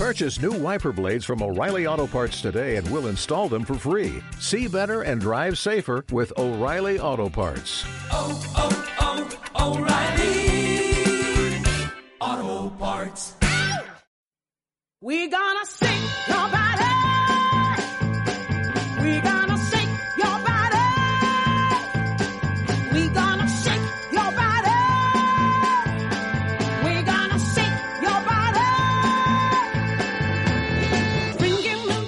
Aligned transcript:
Purchase 0.00 0.40
new 0.40 0.52
wiper 0.52 0.92
blades 0.92 1.26
from 1.26 1.42
O'Reilly 1.42 1.86
Auto 1.86 2.06
Parts 2.06 2.40
today 2.40 2.76
and 2.76 2.90
we'll 2.90 3.08
install 3.08 3.50
them 3.50 3.66
for 3.66 3.74
free. 3.74 4.22
See 4.38 4.66
better 4.66 5.02
and 5.02 5.20
drive 5.20 5.58
safer 5.58 6.06
with 6.10 6.32
O'Reilly 6.38 6.98
Auto 6.98 7.28
Parts. 7.28 7.84
oh, 8.10 8.42
oh, 8.56 9.28
oh 9.58 9.76
O'Reilly 12.22 12.48
Auto 12.48 12.70
Parts. 12.76 13.34
We 15.02 15.28
gonna 15.28 15.66
shake 15.66 16.28
your 16.28 16.48
body. 16.48 16.94
We 19.02 19.20
gonna 19.20 19.49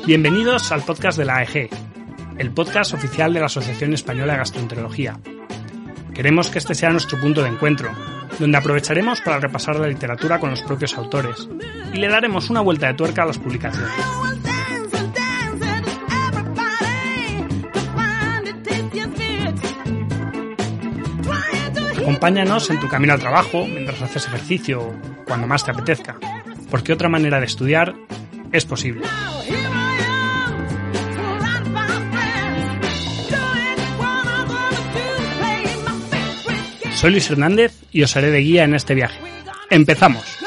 Bienvenidos 0.05 0.73
al 0.73 0.83
podcast 0.83 1.17
de 1.17 1.25
la 1.25 1.37
AEG, 1.37 1.71
el 2.37 2.51
podcast 2.51 2.93
oficial 2.93 3.33
de 3.33 3.39
la 3.39 3.47
Asociación 3.47 3.95
Española 3.95 4.33
de 4.33 4.41
Gastroenterología. 4.41 5.21
Queremos 6.13 6.51
que 6.51 6.59
este 6.59 6.75
sea 6.75 6.91
nuestro 6.91 7.21
punto 7.21 7.41
de 7.41 7.51
encuentro, 7.51 7.93
donde 8.41 8.59
aprovecharemos 8.59 9.21
para 9.21 9.39
repasar 9.39 9.77
la 9.77 9.87
literatura 9.87 10.41
con 10.41 10.51
los 10.51 10.63
propios 10.63 10.97
autores 10.97 11.49
y 11.95 11.99
le 11.99 12.09
daremos 12.09 12.51
una 12.51 12.61
vuelta 12.63 12.89
de 12.89 12.95
tuerca 12.95 13.23
a 13.23 13.27
las 13.27 13.39
publicaciones. 13.39 13.93
Acompáñanos 22.01 22.69
en 22.71 22.81
tu 22.81 22.89
camino 22.89 23.13
al 23.13 23.21
trabajo, 23.21 23.65
mientras 23.69 24.03
haces 24.03 24.27
ejercicio 24.27 24.83
o 24.83 24.95
cuando 25.27 25.47
más 25.47 25.65
te 25.65 25.71
apetezca, 25.71 26.17
porque 26.71 26.93
otra 26.93 27.09
manera 27.09 27.39
de 27.39 27.47
estudiar 27.47 27.95
es 28.51 28.65
posible. 28.65 29.07
Soy 37.03 37.11
Luis 37.11 37.29
Hernández 37.29 37.83
y 37.91 38.05
os 38.05 38.17
haré 38.17 38.31
de 38.31 38.39
guía 38.39 38.63
en 38.63 38.77
este 38.77 38.95
viaje. 38.95 39.19
¡Empezamos! 39.71 40.39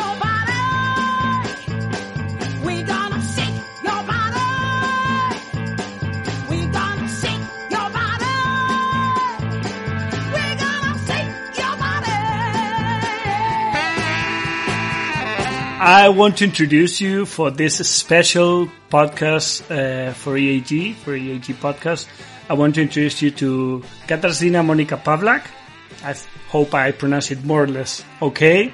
I 15.82 16.08
want 16.08 16.38
to 16.38 16.46
introduce 16.46 17.02
you 17.02 17.26
for 17.26 17.52
this 17.52 17.86
special 17.86 18.72
podcast 18.90 19.60
uh, 19.70 20.14
for 20.14 20.38
EAG, 20.38 20.96
for 21.04 21.18
EAG 21.18 21.54
podcast. 21.60 22.08
I 22.50 22.54
want 22.54 22.76
to 22.76 22.82
introduce 22.82 23.22
you 23.22 23.32
to 23.32 23.84
Katarzyna 24.08 24.64
Monika 24.64 25.04
Pawlak. 25.04 25.65
I 26.04 26.16
hope 26.50 26.74
I 26.74 26.92
pronounce 26.92 27.32
it 27.32 27.44
more 27.44 27.64
or 27.64 27.68
less 27.68 28.04
okay. 28.22 28.74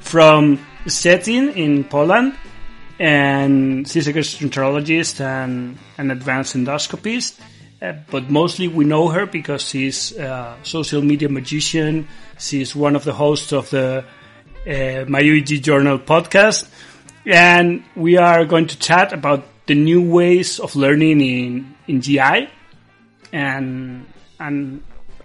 From 0.00 0.58
Szczecin 0.86 1.56
in 1.56 1.84
Poland. 1.84 2.34
And 2.98 3.88
she's 3.88 4.06
a 4.06 4.12
gastroenterologist 4.12 5.20
and 5.20 5.78
an 5.98 6.10
advanced 6.10 6.56
endoscopist. 6.56 7.40
Uh, 7.82 7.92
but 8.10 8.30
mostly 8.30 8.68
we 8.68 8.84
know 8.84 9.08
her 9.08 9.26
because 9.26 9.62
she's 9.62 10.12
a 10.12 10.56
social 10.62 11.02
media 11.02 11.28
magician. 11.28 12.08
She's 12.38 12.74
one 12.74 12.96
of 12.96 13.04
the 13.04 13.12
hosts 13.12 13.52
of 13.52 13.70
the 13.70 14.04
uh, 14.66 15.04
Journal 15.04 15.98
podcast. 15.98 16.68
And 17.26 17.84
we 17.96 18.16
are 18.16 18.44
going 18.44 18.68
to 18.68 18.78
chat 18.78 19.12
about 19.12 19.44
the 19.66 19.74
new 19.74 20.02
ways 20.02 20.60
of 20.60 20.76
learning 20.76 21.20
in, 21.20 21.74
in 21.88 22.00
GI 22.00 22.48
and, 23.32 24.06
and 24.38 24.82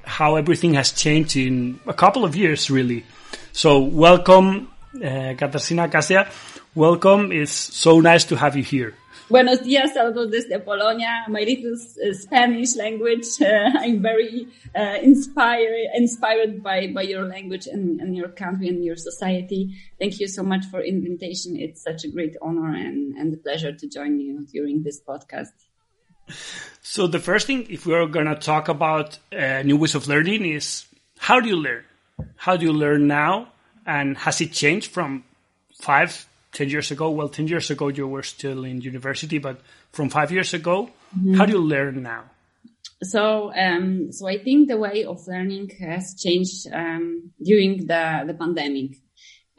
how 0.10 0.36
everything 0.36 0.74
has 0.74 0.92
changed 0.92 1.38
in 1.38 1.80
a 1.86 1.94
couple 1.94 2.26
of 2.26 2.36
years, 2.36 2.70
really. 2.70 3.06
So 3.54 3.80
welcome, 3.80 4.68
uh, 4.96 5.38
Katarzyna 5.40 5.92
Kasia. 5.92 6.30
Welcome. 6.76 7.32
It's 7.32 7.52
so 7.52 8.00
nice 8.00 8.26
to 8.26 8.36
have 8.36 8.56
you 8.58 8.64
here. 8.64 8.96
Buenos 9.30 9.62
días, 9.62 9.94
saludos 9.94 10.32
desde 10.32 10.58
Polonia. 10.60 11.26
My 11.28 11.42
little 11.42 11.74
uh, 11.74 12.14
Spanish 12.14 12.76
language. 12.76 13.28
Uh, 13.40 13.70
I'm 13.80 14.02
very 14.02 14.48
uh, 14.76 14.98
inspired 15.04 15.86
inspired 15.94 16.64
by, 16.64 16.88
by 16.88 17.04
your 17.04 17.26
language 17.26 17.68
and, 17.68 18.02
and 18.02 18.18
your 18.18 18.30
country 18.30 18.70
and 18.70 18.84
your 18.84 18.96
society. 18.96 19.76
Thank 20.00 20.20
you 20.20 20.28
so 20.28 20.42
much 20.42 20.66
for 20.72 20.82
invitation. 20.82 21.56
It's 21.58 21.84
such 21.84 22.06
a 22.06 22.10
great 22.10 22.36
honor 22.42 22.74
and, 22.74 23.16
and 23.18 23.32
a 23.32 23.38
pleasure 23.38 23.72
to 23.72 23.88
join 23.88 24.20
you 24.20 24.48
during 24.52 24.82
this 24.82 25.00
podcast. 25.00 25.54
So 26.82 27.08
the 27.08 27.20
first 27.20 27.48
thing, 27.48 27.68
if 27.70 27.86
we're 27.86 28.08
gonna 28.08 28.36
talk 28.36 28.68
about 28.68 29.18
uh, 29.32 29.62
new 29.64 29.78
ways 29.78 29.96
of 29.96 30.08
learning, 30.08 30.46
is 30.46 30.86
how 31.18 31.40
do 31.40 31.48
you 31.48 31.56
learn? 31.56 31.84
How 32.36 32.58
do 32.58 32.66
you 32.66 32.74
learn 32.74 33.08
now? 33.08 33.50
And 33.86 34.18
has 34.18 34.42
it 34.42 34.52
changed 34.52 34.92
from 34.92 35.24
five, 35.82 36.28
ten 36.52 36.70
years 36.70 36.92
ago? 36.92 37.10
Well, 37.10 37.30
ten 37.30 37.48
years 37.48 37.70
ago 37.70 37.90
you 37.90 38.08
were 38.08 38.24
still 38.24 38.64
in 38.64 38.82
university, 38.82 39.38
but 39.38 39.62
from 39.92 40.10
five 40.10 40.32
years 40.32 40.54
ago, 40.54 40.90
how 41.36 41.46
do 41.46 41.54
you 41.54 41.60
learn 41.60 42.04
now? 42.04 42.24
So, 43.02 43.54
um, 43.56 44.12
so 44.12 44.28
I 44.28 44.38
think 44.38 44.68
the 44.68 44.78
way 44.78 45.06
of 45.06 45.26
learning 45.28 45.72
has 45.80 46.16
changed 46.20 46.68
um, 46.74 47.32
during 47.42 47.88
the 47.88 48.24
the 48.28 48.34
pandemic, 48.34 48.98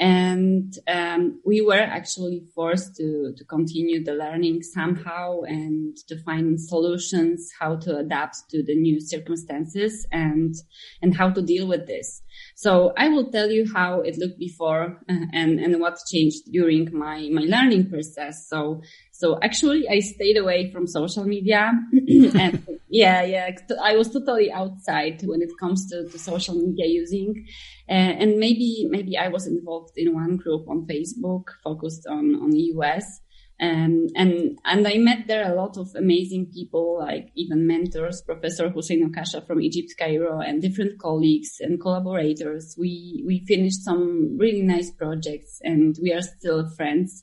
and 0.01 0.79
um, 0.89 1.43
we 1.45 1.61
were 1.61 1.75
actually 1.75 2.43
forced 2.55 2.97
to 2.97 3.35
to 3.37 3.45
continue 3.45 4.03
the 4.03 4.15
learning 4.15 4.63
somehow 4.63 5.43
and 5.43 5.95
to 6.09 6.19
find 6.23 6.59
solutions 6.59 7.51
how 7.61 7.77
to 7.77 7.99
adapt 7.99 8.49
to 8.49 8.63
the 8.63 8.75
new 8.75 8.99
circumstances 8.99 10.07
and 10.11 10.55
and 11.03 11.15
how 11.15 11.29
to 11.29 11.43
deal 11.43 11.69
with 11.69 11.87
this. 11.87 12.23
So 12.55 12.95
I 12.97 13.09
will 13.09 13.31
tell 13.31 13.51
you 13.51 13.71
how 13.71 14.01
it 14.01 14.17
looked 14.17 14.39
before 14.39 14.99
uh, 15.11 15.27
and 15.35 15.61
and 15.61 15.79
what 15.81 15.99
changed 16.11 16.51
during 16.51 16.89
my 16.93 17.29
my 17.31 17.43
learning 17.43 17.91
process. 17.91 18.49
So 18.49 18.81
so 19.13 19.39
actually 19.43 19.87
I 19.87 20.01
stayed 20.01 20.39
away 20.39 20.71
from 20.73 20.87
social 20.87 21.25
media 21.25 21.73
and 22.35 22.80
yeah, 22.91 23.23
yeah, 23.23 23.51
I 23.83 23.97
was 23.97 24.13
totally 24.13 24.51
outside 24.51 25.23
when 25.25 25.43
it 25.43 25.51
comes 25.61 25.89
to, 25.91 26.09
to 26.09 26.19
social 26.19 26.57
media 26.57 26.87
using. 26.87 27.47
Uh, 27.89 27.93
and 27.93 28.39
maybe, 28.39 28.87
maybe 28.91 29.17
I 29.17 29.29
was 29.29 29.47
involved 29.47 29.93
in 29.97 30.13
one 30.13 30.37
group 30.37 30.69
on 30.69 30.87
Facebook 30.87 31.45
focused 31.63 32.07
on, 32.09 32.35
on 32.35 32.51
EUS. 32.53 33.21
Um, 33.61 34.07
and, 34.17 34.59
and 34.65 34.89
I 34.89 34.97
met 34.97 35.27
there 35.29 35.53
a 35.53 35.55
lot 35.55 35.77
of 35.77 35.91
amazing 35.95 36.47
people, 36.53 36.99
like 36.99 37.31
even 37.37 37.67
mentors, 37.67 38.23
Professor 38.23 38.71
Hussein 38.71 39.09
Okasha 39.09 39.47
from 39.47 39.61
Egypt, 39.61 39.95
Cairo, 39.99 40.41
and 40.41 40.63
different 40.63 40.99
colleagues 40.99 41.59
and 41.61 41.81
collaborators. 41.81 42.75
We, 42.79 43.23
we 43.27 43.45
finished 43.47 43.85
some 43.85 44.37
really 44.39 44.63
nice 44.63 44.91
projects 44.91 45.61
and 45.63 45.97
we 46.03 46.13
are 46.13 46.23
still 46.23 46.69
friends. 46.71 47.23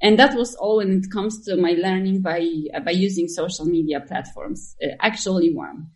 And 0.00 0.18
that 0.18 0.34
was 0.34 0.54
all 0.54 0.76
when 0.76 0.92
it 0.92 1.10
comes 1.10 1.44
to 1.46 1.56
my 1.56 1.72
learning 1.72 2.22
by, 2.22 2.48
uh, 2.74 2.80
by 2.80 2.92
using 2.92 3.28
social 3.28 3.64
media 3.64 4.00
platforms. 4.00 4.76
Uh, 4.82 4.94
actually 5.00 5.52
one. 5.52 5.88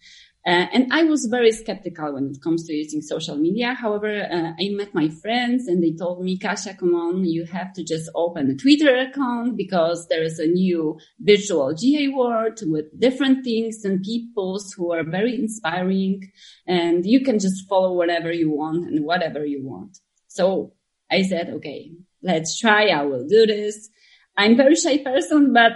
Uh, 0.45 0.67
and 0.73 0.93
I 0.93 1.05
was 1.05 1.27
very 1.27 1.53
skeptical 1.53 2.15
when 2.15 2.33
it 2.33 2.43
comes 2.43 2.67
to 2.67 2.73
using 2.73 3.01
social 3.01 3.37
media. 3.37 3.75
However, 3.75 4.23
uh, 4.23 4.61
I 4.61 4.71
met 4.71 4.93
my 4.93 5.09
friends 5.09 5.69
and 5.69 5.81
they 5.81 5.93
told 5.93 6.25
me, 6.25 6.37
Kasia, 6.37 6.75
come 6.75 6.97
on, 6.97 7.25
you 7.25 7.45
have 7.45 7.73
to 7.75 7.85
just 7.85 8.11
open 8.17 8.51
a 8.51 8.57
Twitter 8.57 8.97
account 8.97 9.57
because 9.57 10.09
there 10.09 10.25
is 10.25 10.41
a 10.41 10.49
new 10.49 10.99
virtual 11.21 11.73
GI 11.75 12.09
world 12.09 12.59
with 12.63 12.87
different 12.99 13.45
things 13.45 13.85
and 13.85 14.03
peoples 14.03 14.73
who 14.73 14.93
are 14.93 15.05
very 15.05 15.37
inspiring 15.37 16.33
and 16.67 17.07
you 17.07 17.21
can 17.21 17.39
just 17.39 17.69
follow 17.69 17.93
whatever 17.93 18.33
you 18.33 18.51
want 18.51 18.89
and 18.89 19.05
whatever 19.05 19.47
you 19.47 19.65
want. 19.65 19.99
So 20.27 20.73
I 21.09 21.23
said, 21.23 21.51
okay, 21.51 21.93
let's 22.23 22.59
try. 22.59 22.89
I 22.89 23.03
will 23.03 23.27
do 23.27 23.47
this. 23.47 23.89
I'm 24.37 24.53
a 24.53 24.57
very 24.57 24.77
shy 24.77 24.99
person, 24.99 25.53
but, 25.53 25.73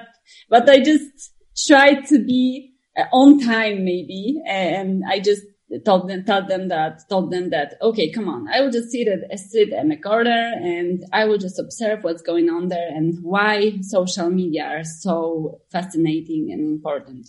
but 0.48 0.68
I 0.68 0.80
just 0.80 1.32
try 1.66 1.94
to 1.94 2.24
be 2.24 2.74
uh, 2.96 3.04
on 3.12 3.40
time 3.40 3.84
maybe. 3.84 4.40
And 4.46 5.02
I 5.08 5.20
just 5.20 5.42
told 5.84 6.08
them, 6.08 6.24
told 6.24 6.48
them 6.48 6.68
that, 6.68 7.00
told 7.08 7.30
them 7.30 7.50
that, 7.50 7.74
okay, 7.82 8.10
come 8.10 8.28
on. 8.28 8.48
I 8.48 8.60
will 8.60 8.70
just 8.70 8.90
sit 8.90 9.08
at, 9.08 9.20
a 9.30 9.36
sit 9.36 9.70
in 9.70 9.90
a 9.90 10.00
corner 10.00 10.52
and 10.62 11.04
I 11.12 11.24
will 11.24 11.38
just 11.38 11.58
observe 11.58 12.04
what's 12.04 12.22
going 12.22 12.48
on 12.48 12.68
there 12.68 12.88
and 12.88 13.18
why 13.22 13.80
social 13.80 14.30
media 14.30 14.64
are 14.64 14.84
so 14.84 15.60
fascinating 15.70 16.50
and 16.52 16.60
important. 16.60 17.28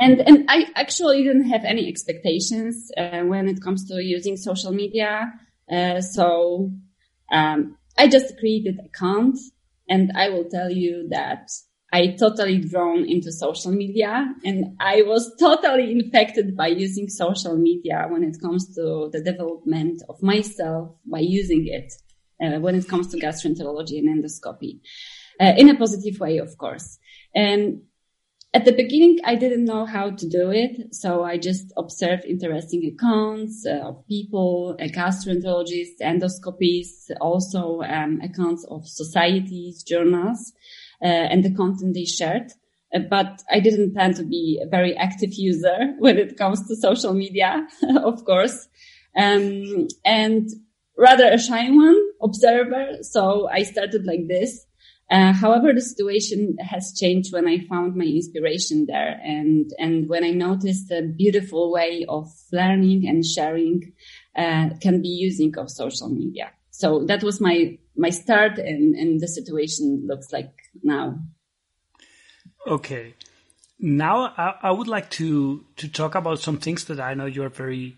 And 0.00 0.20
and 0.20 0.44
I 0.48 0.66
actually 0.74 1.22
didn't 1.22 1.48
have 1.50 1.64
any 1.64 1.88
expectations 1.88 2.90
uh, 2.96 3.20
when 3.20 3.48
it 3.48 3.62
comes 3.62 3.86
to 3.88 4.02
using 4.02 4.36
social 4.36 4.72
media. 4.72 5.32
Uh, 5.70 6.00
so 6.00 6.72
um, 7.30 7.76
I 7.98 8.08
just 8.08 8.38
created 8.38 8.78
account, 8.84 9.38
and 9.88 10.12
I 10.14 10.28
will 10.30 10.48
tell 10.48 10.70
you 10.70 11.08
that 11.10 11.50
I 11.92 12.16
totally 12.18 12.58
drawn 12.58 13.04
into 13.08 13.32
social 13.32 13.72
media, 13.72 14.32
and 14.44 14.76
I 14.78 15.02
was 15.02 15.34
totally 15.38 15.90
infected 15.92 16.56
by 16.56 16.68
using 16.68 17.08
social 17.08 17.56
media 17.56 18.06
when 18.08 18.22
it 18.22 18.36
comes 18.40 18.74
to 18.76 19.10
the 19.12 19.20
development 19.20 20.02
of 20.08 20.22
myself 20.22 20.94
by 21.04 21.20
using 21.20 21.66
it. 21.66 21.92
uh, 22.40 22.58
when 22.58 22.74
it 22.74 22.88
comes 22.88 23.08
to 23.08 23.18
gastroenterology 23.18 23.98
and 23.98 24.08
endoscopy, 24.08 24.80
uh, 25.40 25.54
in 25.56 25.68
a 25.68 25.76
positive 25.76 26.18
way, 26.20 26.38
of 26.38 26.56
course. 26.56 26.98
And 27.34 27.82
at 28.52 28.64
the 28.64 28.72
beginning, 28.72 29.18
I 29.24 29.36
didn't 29.36 29.64
know 29.64 29.86
how 29.86 30.10
to 30.10 30.28
do 30.28 30.50
it. 30.50 30.92
So 30.92 31.22
I 31.22 31.38
just 31.38 31.72
observed 31.76 32.24
interesting 32.24 32.84
accounts 32.84 33.64
uh, 33.64 33.88
of 33.88 34.04
people, 34.08 34.76
uh, 34.80 34.84
gastroenterologists, 34.84 36.00
endoscopists, 36.02 37.10
also 37.20 37.82
um, 37.82 38.20
accounts 38.22 38.64
of 38.64 38.88
societies, 38.88 39.84
journals, 39.84 40.52
uh, 41.00 41.06
and 41.06 41.44
the 41.44 41.54
content 41.54 41.94
they 41.94 42.04
shared. 42.04 42.52
Uh, 42.92 42.98
but 43.08 43.40
I 43.48 43.60
didn't 43.60 43.94
plan 43.94 44.14
to 44.14 44.24
be 44.24 44.60
a 44.60 44.68
very 44.68 44.96
active 44.96 45.32
user 45.34 45.94
when 45.98 46.18
it 46.18 46.36
comes 46.36 46.66
to 46.66 46.74
social 46.74 47.14
media, 47.14 47.68
of 48.02 48.24
course. 48.24 48.68
Um, 49.16 49.86
and 50.04 50.48
rather 50.98 51.30
a 51.30 51.38
shy 51.38 51.70
one, 51.70 52.00
observer. 52.20 52.98
So 53.02 53.48
I 53.48 53.62
started 53.62 54.06
like 54.06 54.26
this. 54.26 54.66
Uh, 55.10 55.32
however, 55.32 55.72
the 55.72 55.80
situation 55.80 56.56
has 56.60 56.94
changed 56.96 57.32
when 57.32 57.48
I 57.48 57.66
found 57.66 57.96
my 57.96 58.04
inspiration 58.04 58.86
there 58.86 59.20
and, 59.24 59.68
and 59.78 60.08
when 60.08 60.22
I 60.22 60.30
noticed 60.30 60.90
a 60.92 61.02
beautiful 61.02 61.72
way 61.72 62.06
of 62.08 62.28
learning 62.52 63.08
and 63.08 63.26
sharing, 63.26 63.92
uh, 64.36 64.70
can 64.80 65.02
be 65.02 65.08
using 65.08 65.56
of 65.58 65.68
social 65.68 66.08
media. 66.08 66.52
So 66.70 67.04
that 67.06 67.24
was 67.24 67.40
my, 67.40 67.78
my 67.96 68.10
start 68.10 68.58
and, 68.58 68.94
and 68.94 69.20
the 69.20 69.26
situation 69.26 70.04
looks 70.06 70.32
like 70.32 70.52
now. 70.82 71.18
Okay. 72.66 73.14
Now 73.80 74.32
I, 74.36 74.54
I 74.62 74.70
would 74.70 74.88
like 74.88 75.10
to 75.12 75.64
to 75.76 75.88
talk 75.88 76.14
about 76.14 76.40
some 76.40 76.58
things 76.58 76.84
that 76.84 77.00
I 77.00 77.14
know 77.14 77.24
you're 77.24 77.48
very 77.48 77.96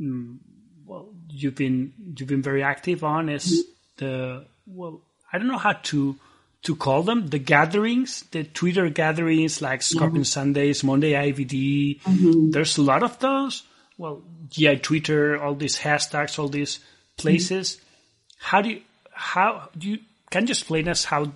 mm, 0.00 0.38
well. 0.86 1.12
You've 1.28 1.54
been 1.54 1.92
you've 2.16 2.28
been 2.28 2.42
very 2.42 2.62
active 2.62 3.04
on 3.04 3.28
is 3.28 3.64
the 3.98 4.46
well. 4.66 5.02
I 5.30 5.38
don't 5.38 5.48
know 5.48 5.58
how 5.58 5.74
to 5.74 6.16
to 6.62 6.76
call 6.76 7.02
them 7.02 7.28
the 7.28 7.38
gatherings, 7.38 8.22
the 8.30 8.44
Twitter 8.44 8.88
gatherings 8.88 9.60
like 9.60 9.80
Scoping 9.80 10.26
Sundays, 10.26 10.84
Monday 10.84 11.12
IBD. 11.12 12.00
Mm-hmm. 12.02 12.50
There's 12.50 12.78
a 12.78 12.82
lot 12.82 13.02
of 13.02 13.18
those. 13.18 13.64
Well, 13.98 14.22
yeah, 14.52 14.74
Twitter, 14.76 15.42
all 15.42 15.54
these 15.54 15.78
hashtags, 15.78 16.38
all 16.38 16.48
these 16.48 16.78
places. 17.16 17.76
Mm-hmm. 17.76 17.86
How 18.38 18.62
do 18.62 18.70
you 18.70 18.80
how 19.12 19.68
do 19.76 19.88
you 19.88 19.98
can 20.30 20.46
you 20.46 20.52
explain 20.52 20.88
us 20.88 21.04
how 21.04 21.32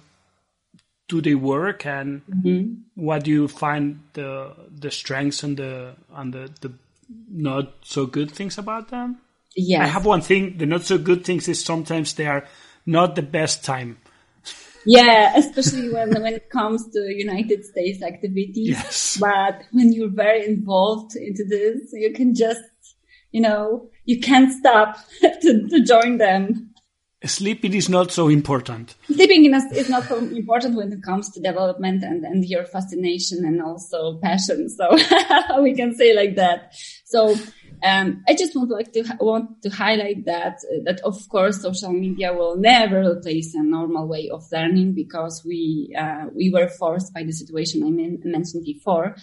do 1.08 1.20
they 1.20 1.34
work 1.34 1.86
and 1.86 2.26
mm-hmm. 2.26 2.74
what 2.94 3.24
do 3.24 3.30
you 3.30 3.48
find 3.48 4.00
the 4.14 4.52
the 4.70 4.90
strengths 4.90 5.42
and 5.42 5.56
the 5.56 5.94
and 6.14 6.32
the, 6.32 6.50
the 6.60 6.72
not 7.30 7.72
so 7.82 8.06
good 8.06 8.30
things 8.30 8.58
about 8.58 8.88
them? 8.88 9.18
Yeah. 9.56 9.82
I 9.82 9.86
have 9.86 10.04
one 10.04 10.20
thing. 10.20 10.58
The 10.58 10.66
not 10.66 10.82
so 10.82 10.98
good 10.98 11.24
things 11.24 11.48
is 11.48 11.64
sometimes 11.64 12.14
they 12.14 12.26
are 12.26 12.44
not 12.84 13.14
the 13.14 13.22
best 13.22 13.64
time. 13.64 13.98
Yeah, 14.86 15.32
especially 15.36 15.92
when 15.92 16.10
when 16.22 16.34
it 16.34 16.48
comes 16.50 16.88
to 16.92 17.00
United 17.00 17.64
States 17.64 18.02
activities. 18.02 18.70
Yes. 18.70 19.18
But 19.20 19.64
when 19.72 19.92
you're 19.92 20.08
very 20.08 20.46
involved 20.46 21.16
into 21.16 21.44
this, 21.44 21.90
you 21.92 22.12
can 22.12 22.34
just, 22.34 22.60
you 23.32 23.40
know, 23.40 23.88
you 24.04 24.20
can't 24.20 24.52
stop 24.52 24.96
to, 25.20 25.68
to 25.68 25.84
join 25.84 26.18
them. 26.18 26.72
Sleeping 27.24 27.74
is 27.74 27.88
not 27.88 28.12
so 28.12 28.28
important. 28.28 28.94
Sleeping 29.06 29.52
is 29.52 29.88
not 29.88 30.04
so 30.04 30.18
important 30.18 30.76
when 30.76 30.92
it 30.92 31.02
comes 31.02 31.30
to 31.30 31.40
development 31.40 32.04
and, 32.04 32.24
and 32.24 32.44
your 32.44 32.64
fascination 32.64 33.44
and 33.44 33.60
also 33.60 34.18
passion. 34.22 34.68
So 34.68 34.96
we 35.62 35.74
can 35.74 35.94
say 35.96 36.14
like 36.14 36.36
that. 36.36 36.74
So 37.04 37.34
um, 37.86 38.24
I 38.28 38.34
just 38.34 38.56
would 38.56 38.70
like 38.70 38.92
to 38.92 39.04
want 39.20 39.62
to 39.62 39.70
highlight 39.70 40.24
that 40.24 40.56
uh, 40.72 40.82
that 40.84 41.00
of 41.00 41.16
course 41.28 41.62
social 41.62 41.92
media 41.92 42.34
will 42.34 42.56
never 42.56 43.00
replace 43.12 43.54
a 43.54 43.62
normal 43.62 44.08
way 44.08 44.28
of 44.28 44.44
learning 44.52 44.94
because 44.94 45.42
we 45.44 45.94
uh, 45.98 46.26
we 46.34 46.50
were 46.50 46.68
forced 46.68 47.14
by 47.14 47.22
the 47.22 47.32
situation 47.32 47.84
I 47.84 47.90
men- 47.90 48.22
mentioned 48.24 48.64
before. 48.64 49.16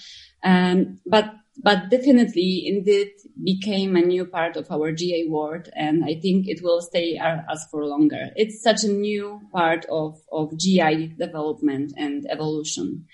Um, 0.44 1.00
but 1.06 1.34
but 1.62 1.90
definitely 1.90 2.64
indeed 2.66 3.12
became 3.44 3.96
a 3.96 4.02
new 4.02 4.26
part 4.26 4.56
of 4.56 4.72
our 4.72 4.92
GI 4.92 5.28
world 5.30 5.70
and 5.76 6.04
I 6.04 6.16
think 6.20 6.48
it 6.48 6.64
will 6.64 6.82
stay 6.82 7.20
as 7.20 7.68
for 7.70 7.86
longer. 7.86 8.30
It's 8.36 8.64
such 8.64 8.84
a 8.84 8.88
new 8.88 9.42
part 9.52 9.86
of, 9.86 10.20
of 10.32 10.58
GI 10.58 11.14
development 11.20 11.94
and 11.96 12.26
evolution. 12.30 13.06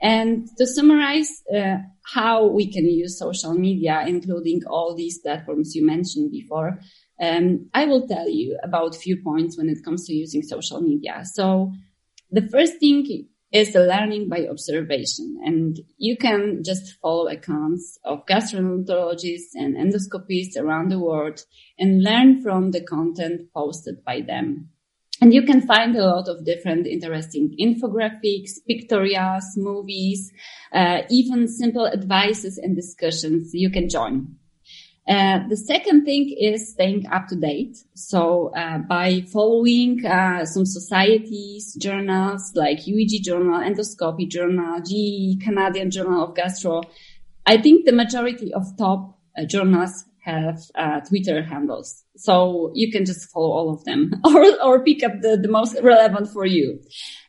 And 0.00 0.48
to 0.58 0.66
summarize 0.66 1.42
uh, 1.54 1.78
how 2.14 2.46
we 2.46 2.72
can 2.72 2.88
use 2.88 3.18
social 3.18 3.54
media, 3.54 4.04
including 4.06 4.62
all 4.66 4.94
these 4.94 5.18
platforms 5.18 5.74
you 5.74 5.84
mentioned 5.84 6.30
before, 6.30 6.78
um, 7.20 7.68
I 7.74 7.86
will 7.86 8.06
tell 8.06 8.28
you 8.28 8.58
about 8.62 8.94
few 8.94 9.20
points 9.22 9.58
when 9.58 9.68
it 9.68 9.84
comes 9.84 10.06
to 10.06 10.14
using 10.14 10.42
social 10.42 10.80
media. 10.80 11.22
So 11.24 11.72
the 12.30 12.48
first 12.48 12.78
thing 12.78 13.26
is 13.50 13.72
the 13.72 13.80
learning 13.80 14.28
by 14.28 14.46
observation. 14.46 15.38
And 15.44 15.78
you 15.96 16.16
can 16.16 16.62
just 16.64 16.98
follow 17.00 17.28
accounts 17.28 17.98
of 18.04 18.26
gastroenterologists 18.26 19.54
and 19.54 19.74
endoscopists 19.76 20.56
around 20.56 20.90
the 20.90 20.98
world 20.98 21.40
and 21.78 22.02
learn 22.02 22.42
from 22.42 22.70
the 22.70 22.82
content 22.82 23.52
posted 23.54 24.04
by 24.04 24.20
them. 24.20 24.70
And 25.20 25.34
you 25.34 25.42
can 25.42 25.60
find 25.66 25.96
a 25.96 26.04
lot 26.04 26.28
of 26.28 26.44
different 26.44 26.86
interesting 26.86 27.56
infographics, 27.58 28.52
pictorials, 28.70 29.56
movies, 29.56 30.32
uh, 30.72 31.02
even 31.10 31.48
simple 31.48 31.88
advices 31.88 32.56
and 32.56 32.76
discussions 32.76 33.52
you 33.52 33.70
can 33.70 33.88
join. 33.88 34.36
Uh, 35.08 35.40
the 35.48 35.56
second 35.56 36.04
thing 36.04 36.36
is 36.38 36.70
staying 36.72 37.06
up 37.10 37.26
to 37.28 37.34
date. 37.34 37.78
So 37.94 38.52
uh, 38.54 38.78
by 38.78 39.22
following 39.22 40.04
uh, 40.04 40.44
some 40.44 40.66
societies, 40.66 41.74
journals 41.74 42.52
like 42.54 42.80
UEG 42.80 43.22
Journal, 43.22 43.58
Endoscopy 43.60 44.28
Journal, 44.28 44.80
GE, 44.82 45.42
Canadian 45.42 45.90
Journal 45.90 46.24
of 46.24 46.36
Gastro, 46.36 46.82
I 47.46 47.56
think 47.56 47.86
the 47.86 47.92
majority 47.92 48.52
of 48.52 48.76
top 48.76 49.18
uh, 49.36 49.46
journals 49.46 50.04
have 50.28 50.60
uh, 50.74 51.00
Twitter 51.00 51.42
handles. 51.42 52.04
So 52.16 52.70
you 52.74 52.92
can 52.92 53.04
just 53.04 53.30
follow 53.30 53.50
all 53.50 53.72
of 53.72 53.84
them 53.84 54.12
or, 54.24 54.44
or 54.62 54.84
pick 54.84 55.02
up 55.02 55.12
the, 55.22 55.38
the 55.40 55.48
most 55.48 55.76
relevant 55.82 56.28
for 56.28 56.44
you. 56.44 56.80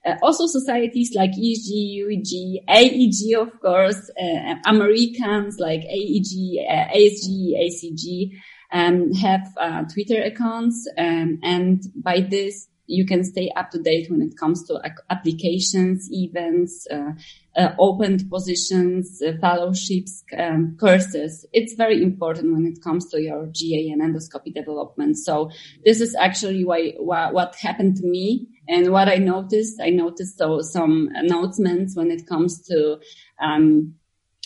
Uh, 0.06 0.16
also 0.22 0.48
societies 0.48 1.13
like 1.16 1.31
EG, 1.31 1.68
UEG, 2.04 2.63
AEG, 2.68 3.40
of 3.40 3.60
course, 3.62 4.10
uh, 4.22 4.56
Americans 4.66 5.57
like 5.60 5.81
AEG, 5.81 6.31
uh, 6.69 6.88
ASG, 6.98 7.30
ACG, 7.63 8.31
um, 8.72 9.13
have 9.13 9.48
uh, 9.57 9.84
Twitter 9.94 10.22
accounts. 10.22 10.88
Um, 10.98 11.40
and 11.44 11.81
by 11.96 12.22
this, 12.22 12.68
you 12.89 13.06
can 13.06 13.24
stay 13.24 13.51
up 13.56 13.69
to 13.69 13.80
date 13.80 14.09
when 14.09 14.21
it 14.21 14.36
comes 14.36 14.65
to 14.65 14.81
applications, 15.09 16.10
events, 16.12 16.88
uh, 16.91 17.12
uh, 17.55 17.75
opened 17.77 18.29
positions, 18.29 19.22
uh, 19.22 19.34
fellowships, 19.39 20.24
um, 20.38 20.75
courses. 20.79 21.46
It's 21.53 21.74
very 21.74 22.01
important 22.01 22.53
when 22.53 22.65
it 22.65 22.81
comes 22.84 23.08
to 23.12 23.22
your 23.22 23.48
GI 23.51 23.91
and 23.91 24.01
endoscopy 24.01 24.53
development. 24.53 25.17
So 25.17 25.51
this 25.86 26.01
is 26.01 26.15
actually 26.15 26.65
why, 26.65 26.93
why 26.98 27.31
what 27.31 27.55
happened 27.55 27.98
to 27.98 28.05
me 28.05 28.48
and 28.67 28.91
what 28.91 29.08
I 29.08 29.17
noticed. 29.17 29.79
I 29.79 29.91
noticed 29.91 30.39
so 30.39 30.62
some 30.62 31.10
announcements 31.13 31.96
when 31.96 32.10
it 32.10 32.27
comes 32.27 32.62
to 32.67 33.00
um, 33.39 33.93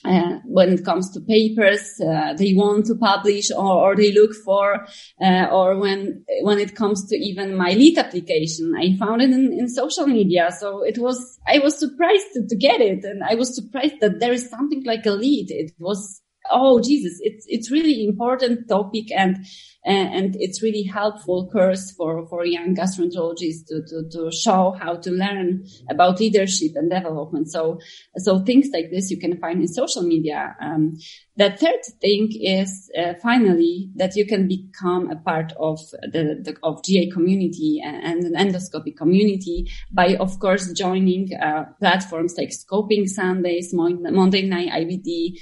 uh, 0.05 0.39
when 0.45 0.74
it 0.74 0.83
comes 0.83 1.12
to 1.12 1.22
papers 1.22 2.00
uh, 2.01 2.33
they 2.33 2.53
want 2.53 2.86
to 2.86 2.95
publish 2.95 3.51
or, 3.51 3.91
or 3.91 3.95
they 3.95 4.12
look 4.12 4.33
for 4.45 4.86
uh, 5.22 5.45
or 5.51 5.77
when 5.79 6.24
when 6.41 6.60
it 6.60 6.75
comes 6.75 7.07
to 7.07 7.15
even 7.15 7.55
my 7.55 7.72
lead 7.72 7.98
application 7.98 8.74
i 8.79 8.95
found 8.98 9.22
it 9.22 9.31
in, 9.31 9.53
in 9.53 9.69
social 9.69 10.07
media. 10.07 10.50
So 10.51 10.83
it 10.83 10.98
was 10.98 11.39
i 11.48 11.60
was 11.60 11.77
surprised 11.77 12.27
to, 12.33 12.48
to 12.48 12.55
get 12.55 12.81
it. 12.81 13.03
And 13.03 13.24
i 13.24 13.36
was 13.36 13.55
surprised 13.55 14.00
that 14.01 14.19
there 14.19 14.33
is 14.33 14.50
something 14.50 14.83
like 14.86 15.05
a 15.05 15.12
lead 15.12 15.51
it 15.51 15.72
was 15.79 16.22
oh 16.51 16.79
jesus 16.79 17.19
it's 17.21 17.45
it's 17.47 17.71
really 17.71 18.05
important 18.05 18.67
topic 18.67 19.12
and 19.15 19.45
and 19.85 20.35
it's 20.39 20.63
really 20.63 20.83
helpful 20.83 21.50
course 21.50 21.91
for 21.91 22.25
for 22.27 22.45
young 22.45 22.75
gastroenterologists 22.75 23.65
to, 23.67 23.81
to 23.88 24.09
to 24.12 24.31
show 24.31 24.75
how 24.79 24.95
to 24.95 25.12
learn 25.12 25.65
about 25.89 26.19
leadership 26.19 26.71
and 26.75 26.89
development. 26.89 27.51
So 27.51 27.79
so 28.17 28.39
things 28.39 28.69
like 28.73 28.91
this 28.91 29.12
you 29.12 29.19
can 29.19 29.38
find 29.39 29.62
in 29.62 29.67
social 29.67 30.03
media. 30.03 30.55
Um, 30.62 30.97
the 31.35 31.50
third 31.50 31.81
thing 32.00 32.29
is 32.41 32.91
uh, 32.97 33.13
finally 33.21 33.89
that 33.95 34.15
you 34.15 34.25
can 34.25 34.47
become 34.47 35.09
a 35.09 35.15
part 35.15 35.51
of 35.59 35.79
the, 36.03 36.39
the 36.43 36.55
of 36.62 36.83
GI 36.83 37.09
community 37.12 37.81
and 37.83 38.23
an 38.23 38.35
endoscopy 38.35 38.95
community 38.95 39.69
by 39.91 40.15
of 40.15 40.39
course 40.39 40.71
joining 40.73 41.29
uh, 41.35 41.65
platforms 41.79 42.35
like 42.38 42.50
Scoping 42.50 43.07
Sundays, 43.07 43.73
Monday 43.73 44.43
Night 44.43 44.69
IBD, 44.69 45.39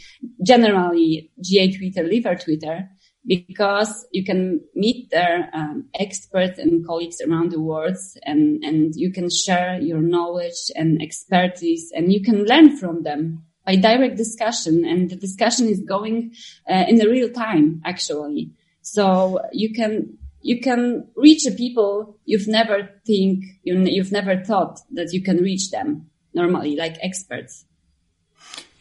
GI 0.94 1.78
Twitter, 1.78 2.04
Liver 2.04 2.36
Twitter 2.36 2.90
because 3.26 4.04
you 4.12 4.26
can 4.26 4.60
meet 4.74 5.12
their 5.12 5.48
um, 5.54 5.88
experts 5.94 6.58
and 6.58 6.86
colleagues 6.86 7.22
around 7.22 7.52
the 7.52 7.62
world 7.62 7.96
and, 8.24 8.64
and 8.64 8.96
you 8.96 9.12
can 9.12 9.30
share 9.30 9.80
your 9.80 10.02
knowledge 10.02 10.72
and 10.76 11.00
expertise 11.02 11.92
and 11.96 12.12
you 12.12 12.24
can 12.24 12.46
learn 12.46 12.76
from 12.78 13.04
them 13.04 13.44
by 13.64 13.76
direct 13.76 14.18
discussion 14.18 14.84
and 14.84 15.12
the 15.12 15.16
discussion 15.16 15.68
is 15.68 15.82
going 15.82 16.34
uh, 16.68 16.84
in 16.88 16.96
the 16.96 17.08
real 17.08 17.30
time 17.30 17.80
actually 17.86 18.52
so 18.82 19.40
you 19.52 19.72
can 19.72 20.18
you 20.42 20.60
can 20.60 21.08
reach 21.16 21.44
the 21.44 21.52
people 21.52 22.18
you've 22.26 22.48
never 22.48 22.90
think 23.06 23.44
you, 23.62 23.78
you've 23.82 24.12
never 24.12 24.44
thought 24.44 24.80
that 24.94 25.14
you 25.14 25.22
can 25.22 25.38
reach 25.38 25.70
them 25.70 26.10
normally, 26.34 26.76
like 26.76 26.98
experts. 27.02 27.66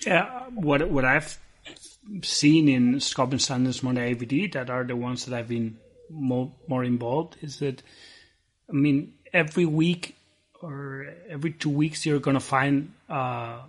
Yeah, 0.06 0.44
what 0.54 0.90
what 0.90 1.04
I've 1.04 1.38
seen 2.22 2.68
in 2.68 3.00
Scope 3.00 3.32
and 3.32 3.40
Standards 3.40 3.82
Monday 3.82 4.14
IBD 4.14 4.52
that 4.52 4.70
are 4.70 4.84
the 4.84 4.96
ones 4.96 5.26
that 5.26 5.36
I've 5.36 5.48
been 5.48 5.78
more 6.08 6.52
more 6.66 6.84
involved 6.84 7.36
is 7.40 7.60
that 7.60 7.82
I 8.68 8.72
mean 8.72 9.14
every 9.32 9.64
week 9.64 10.16
or 10.60 11.06
every 11.28 11.52
two 11.52 11.70
weeks 11.70 12.04
you're 12.04 12.18
gonna 12.18 12.40
find 12.40 12.92
uh, 13.08 13.60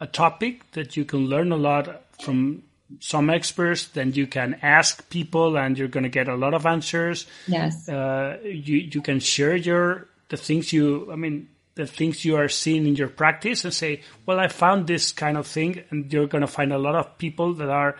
a 0.00 0.06
topic 0.06 0.70
that 0.72 0.96
you 0.96 1.04
can 1.04 1.26
learn 1.26 1.52
a 1.52 1.56
lot 1.56 2.04
from 2.20 2.62
some 3.00 3.30
experts. 3.30 3.86
Then 3.86 4.12
you 4.12 4.26
can 4.26 4.58
ask 4.62 5.08
people, 5.10 5.56
and 5.56 5.76
you're 5.78 5.88
gonna 5.88 6.08
get 6.08 6.28
a 6.28 6.36
lot 6.36 6.54
of 6.54 6.66
answers. 6.66 7.26
Yes. 7.46 7.88
Uh, 7.88 8.38
you 8.44 8.78
you 8.78 9.00
can 9.00 9.20
share 9.20 9.56
your 9.56 10.08
the 10.28 10.36
things 10.36 10.72
you 10.72 11.10
I 11.12 11.16
mean 11.16 11.48
the 11.76 11.86
things 11.86 12.24
you 12.24 12.36
are 12.36 12.48
seeing 12.48 12.86
in 12.86 12.96
your 12.96 13.08
practice 13.08 13.64
and 13.64 13.72
say, 13.72 14.00
well, 14.24 14.40
I 14.40 14.48
found 14.48 14.86
this 14.86 15.12
kind 15.12 15.36
of 15.36 15.46
thing, 15.46 15.84
and 15.90 16.12
you're 16.12 16.26
going 16.26 16.40
to 16.40 16.48
find 16.48 16.72
a 16.72 16.78
lot 16.78 16.96
of 16.96 17.18
people 17.18 17.54
that 17.54 17.68
are 17.68 17.96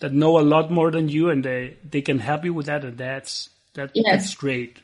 that 0.00 0.12
know 0.12 0.38
a 0.38 0.44
lot 0.44 0.70
more 0.70 0.90
than 0.90 1.08
you, 1.08 1.30
and 1.30 1.44
they 1.44 1.78
they 1.82 2.02
can 2.02 2.18
help 2.18 2.44
you 2.44 2.54
with 2.54 2.66
that, 2.66 2.84
and 2.84 2.96
that's 2.96 3.50
that 3.74 3.90
Yes. 3.94 4.04
that's 4.06 4.34
great. 4.34 4.78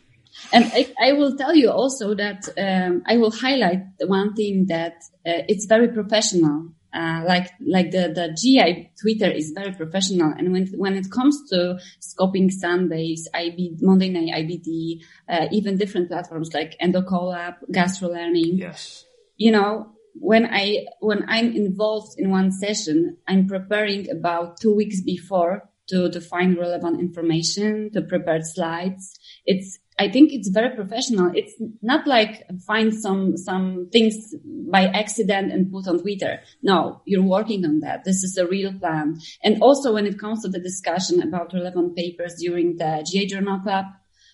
And 0.53 0.65
I, 0.73 0.93
I 1.01 1.13
will 1.13 1.37
tell 1.37 1.55
you 1.55 1.71
also 1.71 2.15
that 2.15 2.49
um, 2.57 3.03
I 3.07 3.19
will 3.19 3.31
highlight 3.31 3.99
the 3.99 4.07
one 4.07 4.35
thing 4.35 4.67
that 4.69 4.95
uh, 5.27 5.45
it's 5.47 5.67
very 5.67 5.89
professional. 5.89 6.73
Uh, 6.95 7.23
like 7.27 7.51
like 7.61 7.91
the 7.91 8.13
the 8.15 8.37
GI 8.37 8.91
Twitter 9.01 9.31
is 9.31 9.53
very 9.53 9.73
professional, 9.73 10.33
and 10.37 10.53
when 10.53 10.67
when 10.77 10.95
it 10.95 11.11
comes 11.11 11.49
to 11.51 11.79
scoping 12.01 12.51
Sundays, 12.51 13.29
IB 13.35 13.77
Monday 13.81 14.11
Night 14.11 14.35
IBD, 14.45 15.01
uh, 15.29 15.47
even 15.51 15.79
different 15.79 16.09
platforms 16.09 16.53
like 16.53 16.77
EndoCollab, 16.83 17.55
GastroLearning, 17.71 18.59
Yes. 18.59 19.05
you 19.37 19.51
know, 19.51 19.93
when 20.15 20.45
I 20.47 20.87
when 21.01 21.25
I'm 21.29 21.55
involved 21.57 22.19
in 22.19 22.31
one 22.31 22.53
session, 22.53 23.17
I'm 23.27 23.47
preparing 23.47 24.11
about 24.11 24.61
two 24.61 24.75
weeks 24.75 25.01
before 25.01 25.69
to 25.89 26.11
to 26.11 26.21
find 26.21 26.59
relevant 26.59 27.01
information, 27.01 27.91
to 27.93 28.03
prepare 28.03 28.43
slides. 28.43 29.19
It's 29.47 29.79
I 30.03 30.11
think 30.11 30.33
it's 30.33 30.49
very 30.49 30.75
professional. 30.75 31.31
It's 31.33 31.55
not 31.81 32.07
like 32.07 32.45
find 32.67 32.93
some 32.93 33.37
some 33.37 33.89
things 33.93 34.35
by 34.45 34.87
accident 34.87 35.53
and 35.53 35.71
put 35.71 35.87
on 35.87 36.01
Twitter. 36.01 36.41
No, 36.63 37.03
you're 37.05 37.23
working 37.23 37.65
on 37.65 37.81
that. 37.81 38.05
This 38.05 38.25
is 38.25 38.37
a 38.37 38.47
real 38.47 38.73
plan. 38.73 39.19
And 39.45 39.63
also 39.63 39.93
when 39.95 40.07
it 40.07 40.19
comes 40.19 40.43
to 40.43 40.49
the 40.49 40.59
discussion 40.59 41.23
about 41.23 41.55
relevant 41.55 41.95
papers 41.97 42.35
during 42.41 42.77
the 42.79 43.07
GI 43.09 43.27
Journal 43.27 43.61
Club, 43.61 43.85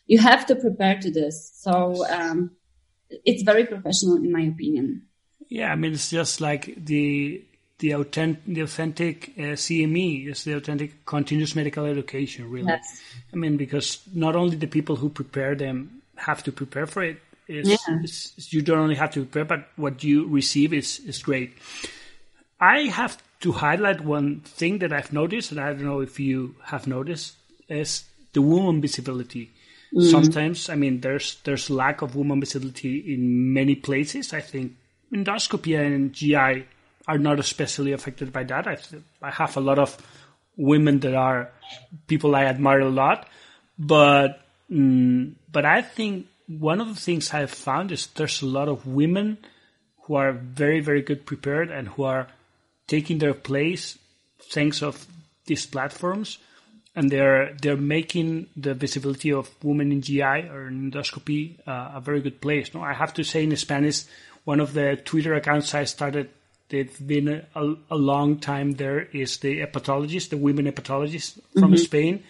you 0.07 0.19
have 0.19 0.47
to 0.47 0.57
prepare 0.57 0.99
to 1.01 1.11
this. 1.11 1.53
So 1.55 2.07
um, 2.09 2.53
it's 3.11 3.43
very 3.43 3.67
professional 3.67 4.17
in 4.17 4.33
my 4.33 4.45
opinion. 4.55 5.03
Yeah, 5.49 5.71
I 5.71 5.77
mean 5.77 5.93
it's 5.93 6.11
just 6.11 6.41
like 6.41 6.75
the 6.83 7.45
the 7.79 7.93
authentic 7.93 8.45
the 8.47 8.61
authentic 8.63 9.33
uh, 9.39 9.55
CME 9.55 10.29
is 10.29 10.45
the 10.45 10.55
authentic 10.55 11.05
continuous 11.07 11.55
medical 11.55 11.85
education. 11.85 12.51
Really, 12.51 12.69
Yes. 12.69 13.01
I 13.33 13.37
mean 13.37 13.57
because 13.57 14.01
not 14.15 14.35
only 14.37 14.57
the 14.57 14.67
people 14.67 14.97
who 14.97 15.09
prepare 15.09 15.55
them 15.55 16.03
have 16.17 16.43
to 16.45 16.53
prepare 16.53 16.87
for 16.87 17.03
it. 17.03 17.21
It's, 17.47 17.69
Yeah. 17.69 18.01
it's, 18.03 18.53
you 18.53 18.61
don't 18.61 18.79
only 18.79 18.97
have 18.97 19.13
to 19.13 19.25
prepare, 19.25 19.45
but 19.45 19.69
what 19.77 20.05
you 20.05 20.27
receive 20.27 20.73
is 20.73 21.01
is 21.07 21.23
great. 21.23 21.53
I 22.61 22.83
have 22.89 23.23
to 23.41 23.53
highlight 23.53 24.01
one 24.03 24.41
thing 24.41 24.81
that 24.81 24.93
I've 24.93 25.13
noticed, 25.13 25.53
and 25.53 25.61
I 25.61 25.73
don't 25.73 25.85
know 25.85 26.01
if 26.01 26.19
you 26.19 26.57
have 26.65 26.87
noticed, 26.87 27.37
is 27.69 28.05
the 28.33 28.43
woman 28.43 28.81
visibility. 28.81 29.53
Sometimes, 30.11 30.69
I 30.69 30.75
mean, 30.75 31.01
there's 31.01 31.37
there's 31.45 31.71
lack 31.71 32.03
of 32.03 32.15
woman 32.15 32.41
visibility 32.41 33.15
in 33.15 33.55
many 33.55 33.75
places. 33.75 34.35
I 34.35 34.43
think 34.43 34.77
endoscopy 35.15 35.79
and 35.81 36.13
GI 36.13 36.67
are 37.09 37.19
not 37.19 37.41
especially 37.41 37.93
affected 37.93 38.33
by 38.33 38.45
that. 38.45 38.69
I 38.69 38.77
I 39.23 39.31
have 39.31 39.57
a 39.57 39.61
lot 39.61 39.79
of 39.79 39.97
women 40.57 41.01
that 41.01 41.15
are 41.15 41.51
people 42.07 42.37
I 42.37 42.45
admire 42.45 42.81
a 42.81 42.91
lot, 42.91 43.27
but 43.79 44.41
mm, 44.71 45.35
but 45.51 45.65
I 45.65 45.83
think 45.83 46.27
one 46.47 46.81
of 46.81 46.89
the 46.89 47.01
things 47.01 47.33
I've 47.35 47.51
found 47.51 47.93
is 47.93 48.07
there's 48.09 48.43
a 48.43 48.47
lot 48.47 48.69
of 48.69 48.87
women 48.87 49.39
who 50.03 50.15
are 50.15 50.33
very 50.33 50.81
very 50.81 51.03
good 51.03 51.27
prepared 51.27 51.71
and 51.71 51.89
who 51.89 52.05
are 52.05 52.29
taking 52.87 53.19
their 53.19 53.35
place 53.35 53.99
thanks 54.51 54.83
of 54.83 55.07
these 55.47 55.67
platforms 55.67 56.39
and 56.99 57.11
they're 57.11 57.55
they're 57.63 57.77
making 57.77 58.49
the 58.57 58.75
visibility 58.75 59.33
of 59.33 59.49
women 59.63 59.93
in 59.93 60.03
GI 60.03 60.51
or 60.51 60.67
in 60.67 60.91
endoscopy 60.91 61.57
uh, 61.67 61.93
a 61.95 62.01
very 62.01 62.21
good 62.21 62.41
place. 62.41 62.75
No, 62.75 62.83
I 62.83 62.93
have 62.93 63.15
to 63.15 63.25
say 63.25 63.45
in 63.45 63.55
Spanish, 63.57 64.03
one 64.45 64.59
of 64.59 64.73
the 64.75 64.97
Twitter 65.05 65.35
accounts 65.35 65.75
I 65.75 65.85
started, 65.85 66.29
they've 66.69 67.07
been 67.07 67.45
a, 67.55 67.75
a 67.91 67.97
long 67.97 68.39
time 68.39 68.73
there, 68.73 69.01
is 69.01 69.39
the 69.39 69.61
hepatologists, 69.61 70.29
the 70.29 70.37
women 70.37 70.67
hepatologists 70.67 71.39
from 71.59 71.77
Spain, 71.77 72.25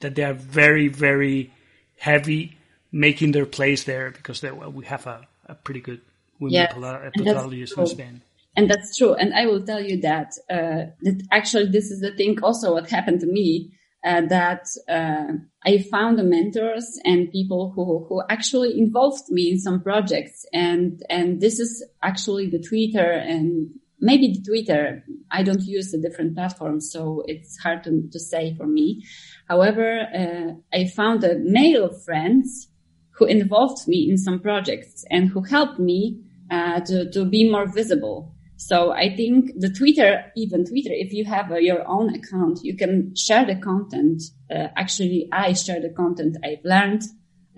that 0.00 0.14
they 0.14 0.24
are 0.24 0.34
very 0.34 0.88
very 0.88 1.52
heavy 1.98 2.56
making 2.92 3.32
their 3.32 3.46
place 3.46 3.84
there 3.84 4.10
because 4.10 4.40
they, 4.40 4.52
well, 4.52 4.70
we 4.70 4.84
have 4.84 5.06
a, 5.06 5.26
a 5.46 5.54
pretty 5.54 5.80
good 5.80 6.00
women 6.38 6.54
Yes, 6.54 6.72
hepatolo- 6.72 7.10
and 7.12 7.26
hepatologists 7.26 7.78
in. 7.78 7.86
Spain. 7.86 8.22
And 8.56 8.70
that's 8.70 8.96
true. 8.96 9.14
And 9.14 9.34
I 9.34 9.46
will 9.46 9.64
tell 9.64 9.82
you 9.82 10.00
that, 10.02 10.32
uh, 10.48 10.92
that 11.02 11.26
actually 11.32 11.70
this 11.70 11.90
is 11.90 12.00
the 12.00 12.14
thing 12.14 12.38
also 12.40 12.74
what 12.74 12.88
happened 12.88 13.20
to 13.20 13.26
me, 13.26 13.72
uh, 14.04 14.20
that, 14.28 14.66
uh, 14.88 15.32
I 15.64 15.78
found 15.78 16.18
the 16.18 16.24
mentors 16.24 16.98
and 17.04 17.32
people 17.32 17.72
who, 17.74 18.06
who 18.08 18.22
actually 18.28 18.78
involved 18.78 19.24
me 19.30 19.50
in 19.50 19.58
some 19.58 19.82
projects. 19.82 20.46
And, 20.52 21.02
and 21.10 21.40
this 21.40 21.58
is 21.58 21.84
actually 22.00 22.48
the 22.48 22.60
Twitter 22.60 23.10
and 23.10 23.70
maybe 24.04 24.28
the 24.32 24.42
Twitter. 24.42 25.04
I 25.30 25.42
don't 25.42 25.62
use 25.62 25.90
the 25.90 25.98
different 25.98 26.34
platforms, 26.34 26.92
so 26.92 27.24
it's 27.26 27.58
hard 27.58 27.84
to, 27.84 28.08
to 28.12 28.20
say 28.20 28.54
for 28.56 28.66
me. 28.66 29.04
However, 29.48 30.06
uh, 30.22 30.76
I 30.76 30.86
found 30.86 31.24
a 31.24 31.38
male 31.38 31.92
friends 32.06 32.68
who 33.16 33.24
involved 33.26 33.88
me 33.88 34.08
in 34.10 34.18
some 34.18 34.40
projects 34.40 35.04
and 35.10 35.28
who 35.28 35.42
helped 35.42 35.78
me 35.78 36.20
uh, 36.50 36.80
to, 36.80 37.10
to 37.10 37.24
be 37.24 37.50
more 37.50 37.66
visible. 37.66 38.34
So 38.56 38.92
I 38.92 39.14
think 39.14 39.50
the 39.56 39.70
Twitter, 39.70 40.24
even 40.36 40.64
Twitter, 40.64 40.92
if 40.92 41.12
you 41.12 41.24
have 41.24 41.50
uh, 41.50 41.56
your 41.56 41.86
own 41.88 42.14
account, 42.14 42.60
you 42.62 42.76
can 42.76 43.14
share 43.16 43.44
the 43.44 43.56
content. 43.56 44.22
Uh, 44.50 44.68
actually, 44.76 45.28
I 45.32 45.52
share 45.54 45.80
the 45.80 45.90
content 45.90 46.36
I've 46.44 46.64
learned, 46.64 47.02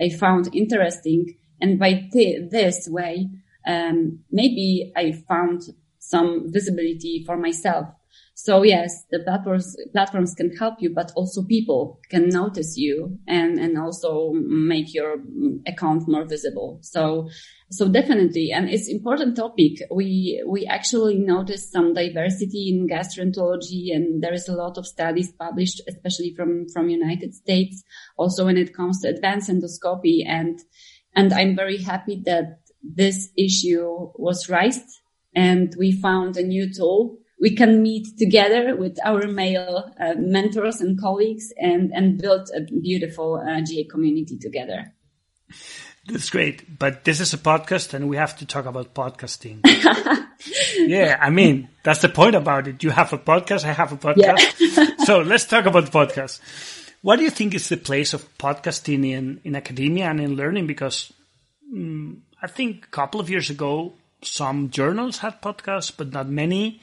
I 0.01 0.09
found 0.09 0.53
interesting. 0.53 1.37
And 1.61 1.79
by 1.79 2.07
th- 2.11 2.49
this 2.51 2.87
way, 2.89 3.29
um, 3.65 4.19
maybe 4.31 4.91
I 4.95 5.11
found 5.27 5.63
some 6.07 6.51
visibility 6.51 7.23
for 7.25 7.37
myself. 7.37 7.87
So 8.33 8.63
yes, 8.63 9.03
the 9.11 9.19
platforms, 9.19 9.75
platforms 9.91 10.33
can 10.35 10.55
help 10.55 10.75
you, 10.79 10.93
but 10.93 11.11
also 11.15 11.43
people 11.43 11.99
can 12.09 12.29
notice 12.29 12.77
you 12.77 13.17
and, 13.27 13.59
and 13.59 13.77
also 13.77 14.31
make 14.33 14.93
your 14.93 15.17
account 15.65 16.07
more 16.07 16.23
visible. 16.23 16.79
So, 16.81 17.29
so 17.71 17.89
definitely. 17.89 18.51
And 18.53 18.69
it's 18.69 18.87
important 18.87 19.35
topic. 19.35 19.81
We, 19.91 20.41
we 20.47 20.65
actually 20.65 21.17
noticed 21.17 21.71
some 21.71 21.93
diversity 21.93 22.69
in 22.69 22.87
gastroenterology 22.87 23.93
and 23.93 24.21
there 24.21 24.33
is 24.33 24.47
a 24.47 24.55
lot 24.55 24.77
of 24.77 24.85
studies 24.85 25.31
published, 25.31 25.81
especially 25.89 26.33
from, 26.35 26.67
from 26.71 26.89
United 26.89 27.33
States. 27.33 27.83
Also 28.17 28.45
when 28.45 28.57
it 28.57 28.73
comes 28.73 29.01
to 29.01 29.09
advanced 29.09 29.49
endoscopy 29.49 30.23
and, 30.25 30.59
and 31.15 31.33
I'm 31.33 31.55
very 31.55 31.81
happy 31.81 32.21
that 32.25 32.59
this 32.83 33.29
issue 33.35 34.11
was 34.15 34.47
raised 34.47 35.01
and 35.45 35.75
we 35.77 35.91
found 35.91 36.35
a 36.37 36.43
new 36.43 36.65
tool 36.73 37.17
we 37.39 37.55
can 37.55 37.81
meet 37.83 38.17
together 38.17 38.75
with 38.75 38.97
our 39.03 39.27
male 39.27 39.91
uh, 39.99 40.13
mentors 40.17 40.81
and 40.81 40.99
colleagues 40.99 41.53
and, 41.57 41.91
and 41.93 42.19
build 42.19 42.49
a 42.55 42.61
beautiful 42.61 43.35
uh, 43.35 43.61
GI 43.61 43.85
community 43.85 44.37
together. 44.37 44.93
That's 46.07 46.29
great, 46.29 46.79
but 46.79 47.03
this 47.03 47.19
is 47.19 47.33
a 47.33 47.37
podcast, 47.37 47.93
and 47.93 48.09
we 48.09 48.15
have 48.15 48.37
to 48.37 48.45
talk 48.45 48.65
about 48.65 48.93
podcasting. 48.93 49.59
yeah, 50.77 51.17
I 51.19 51.29
mean 51.29 51.67
that's 51.83 52.01
the 52.01 52.09
point 52.09 52.35
about 52.35 52.67
it. 52.67 52.81
You 52.81 52.91
have 52.91 53.11
a 53.11 53.17
podcast, 53.17 53.65
I 53.65 53.73
have 53.73 53.91
a 53.91 53.97
podcast, 53.97 54.99
so 55.05 55.19
let's 55.19 55.45
talk 55.45 55.65
about 55.65 55.91
podcasts. 55.91 56.39
What 57.01 57.17
do 57.17 57.23
you 57.23 57.29
think 57.29 57.53
is 57.53 57.67
the 57.67 57.77
place 57.77 58.13
of 58.13 58.37
podcasting 58.37 59.05
in 59.05 59.41
in 59.43 59.55
academia 59.55 60.09
and 60.09 60.21
in 60.21 60.35
learning? 60.37 60.65
Because 60.65 61.11
mm, 61.73 62.19
I 62.41 62.47
think 62.47 62.85
a 62.85 62.89
couple 62.89 63.19
of 63.19 63.29
years 63.29 63.49
ago, 63.49 63.93
some 64.21 64.69
journals 64.69 65.19
had 65.19 65.41
podcasts, 65.41 65.91
but 65.95 66.11
not 66.11 66.27
many. 66.27 66.81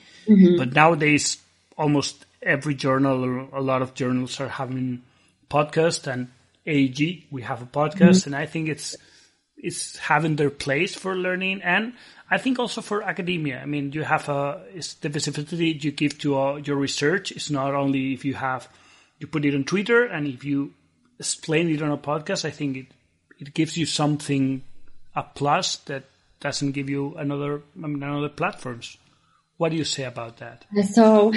But 0.57 0.73
nowadays, 0.73 1.39
almost 1.77 2.25
every 2.43 2.75
journal 2.75 3.49
a 3.53 3.61
lot 3.61 3.83
of 3.83 3.95
journals 3.95 4.41
are 4.41 4.49
having 4.49 5.03
podcasts 5.51 6.07
and 6.07 6.29
AEG, 6.67 7.25
we 7.31 7.43
have 7.43 7.63
a 7.63 7.67
podcast 7.67 8.27
and 8.27 8.35
I 8.35 8.47
think 8.47 8.69
it's, 8.69 8.97
it's 9.57 9.97
having 9.97 10.37
their 10.37 10.51
place 10.51 10.95
for 10.95 11.15
learning 11.15 11.63
and 11.63 11.95
I 12.31 12.39
think 12.39 12.59
also 12.59 12.81
for 12.81 13.03
academia. 13.03 13.61
I 13.61 13.67
mean, 13.67 13.93
you 13.93 14.03
have 14.03 14.29
a, 14.29 14.63
it's 14.75 14.95
the 14.95 15.09
visibility 15.09 15.79
you 15.81 15.91
give 15.91 16.19
to 16.21 16.39
uh, 16.39 16.57
your 16.57 16.77
research. 16.77 17.33
It's 17.33 17.51
not 17.51 17.75
only 17.75 18.15
if 18.15 18.25
you 18.25 18.35
have, 18.35 18.69
you 19.19 19.27
put 19.27 19.45
it 19.45 19.55
on 19.55 19.65
Twitter 19.65 20.05
and 20.05 20.27
if 20.27 20.45
you 20.45 20.73
explain 21.19 21.71
it 21.71 21.83
on 21.83 21.91
a 21.91 21.99
podcast, 21.99 22.45
I 22.45 22.51
think 22.51 22.77
it 22.77 22.87
it 23.39 23.55
gives 23.55 23.77
you 23.77 23.87
something 23.87 24.63
a 25.15 25.23
plus 25.23 25.77
that 25.89 26.05
doesn't 26.45 26.73
give 26.73 26.91
you 26.91 27.15
another 27.17 27.63
I 27.83 27.87
mean, 27.87 28.03
another 28.03 28.29
platforms. 28.29 28.99
What 29.57 29.71
do 29.71 29.77
you 29.77 29.85
say 29.85 30.05
about 30.05 30.37
that? 30.39 30.67
So, 30.93 31.33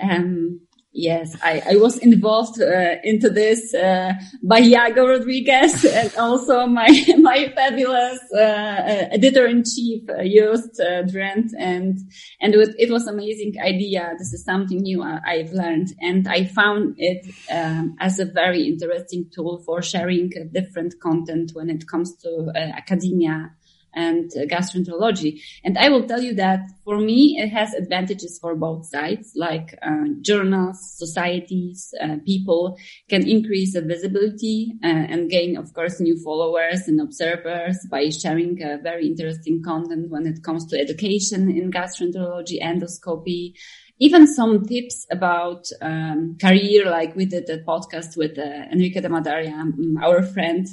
um, 0.00 0.60
yes, 0.92 1.36
I, 1.42 1.62
I 1.70 1.76
was 1.76 1.96
involved 1.98 2.60
uh, 2.60 2.96
into 3.02 3.28
this 3.28 3.74
uh, 3.74 4.12
by 4.42 4.60
Iago 4.60 5.08
Rodriguez 5.08 5.84
and 6.00 6.14
also 6.16 6.66
my 6.66 6.88
my 7.18 7.50
fabulous 7.56 8.20
uh, 8.32 9.08
editor 9.16 9.46
in 9.46 9.64
chief 9.64 10.08
uh, 10.08 10.22
Joost 10.22 10.78
uh, 10.78 11.02
Drenth, 11.10 11.50
and 11.58 11.98
and 12.40 12.54
it, 12.54 12.90
was 12.90 13.08
amazing 13.08 13.54
idea. 13.60 14.14
This 14.16 14.32
is 14.32 14.44
something 14.44 14.78
new 14.78 15.02
I've 15.02 15.50
learned, 15.50 15.88
and 16.00 16.28
I 16.28 16.44
found 16.44 16.94
it 16.98 17.26
um, 17.50 17.96
as 17.98 18.20
a 18.20 18.26
very 18.26 18.62
interesting 18.68 19.28
tool 19.34 19.60
for 19.66 19.82
sharing 19.82 20.30
uh, 20.36 20.44
different 20.52 21.00
content 21.00 21.50
when 21.54 21.68
it 21.68 21.88
comes 21.88 22.14
to 22.18 22.52
uh, 22.54 22.58
academia 22.58 23.50
and 23.94 24.30
uh, 24.36 24.44
gastroenterology. 24.46 25.40
And 25.64 25.78
I 25.78 25.88
will 25.88 26.06
tell 26.06 26.20
you 26.20 26.34
that 26.34 26.60
for 26.84 26.98
me, 26.98 27.38
it 27.38 27.48
has 27.48 27.74
advantages 27.74 28.38
for 28.40 28.54
both 28.54 28.86
sides, 28.86 29.32
like 29.36 29.78
uh, 29.82 30.06
journals, 30.20 30.78
societies, 30.96 31.94
uh, 32.02 32.16
people 32.24 32.76
can 33.08 33.28
increase 33.28 33.74
the 33.74 33.82
visibility 33.82 34.72
uh, 34.82 34.86
and 34.86 35.30
gain, 35.30 35.56
of 35.56 35.72
course, 35.74 36.00
new 36.00 36.18
followers 36.22 36.88
and 36.88 37.00
observers 37.00 37.78
by 37.90 38.08
sharing 38.08 38.62
uh, 38.62 38.78
very 38.82 39.06
interesting 39.06 39.62
content 39.62 40.10
when 40.10 40.26
it 40.26 40.42
comes 40.42 40.66
to 40.66 40.78
education 40.78 41.50
in 41.50 41.70
gastroenterology, 41.70 42.60
endoscopy, 42.62 43.54
even 43.98 44.26
some 44.26 44.66
tips 44.66 45.06
about 45.12 45.68
um, 45.80 46.36
career, 46.40 46.90
like 46.90 47.14
we 47.14 47.24
did 47.24 47.48
a 47.48 47.62
podcast 47.62 48.16
with 48.16 48.36
uh, 48.36 48.66
Enrique 48.72 49.00
de 49.00 49.08
Madaria, 49.08 49.52
um, 49.52 49.96
our 50.02 50.24
friend, 50.24 50.66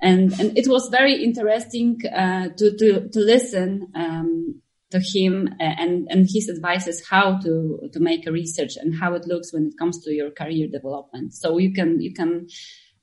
and 0.00 0.32
and 0.40 0.56
it 0.56 0.66
was 0.68 0.88
very 0.90 1.22
interesting 1.22 1.98
uh, 2.06 2.48
to 2.56 2.76
to 2.76 3.08
to 3.08 3.18
listen 3.18 3.88
um, 3.94 4.60
to 4.90 4.98
him 4.98 5.48
and 5.60 6.08
and 6.10 6.28
his 6.28 6.48
advices 6.48 7.06
how 7.08 7.38
to 7.38 7.88
to 7.92 8.00
make 8.00 8.26
a 8.26 8.32
research 8.32 8.76
and 8.76 8.94
how 8.98 9.14
it 9.14 9.26
looks 9.26 9.52
when 9.52 9.66
it 9.66 9.74
comes 9.78 10.02
to 10.04 10.12
your 10.12 10.30
career 10.30 10.68
development. 10.70 11.34
So 11.34 11.58
you 11.58 11.72
can 11.72 12.00
you 12.00 12.12
can 12.12 12.48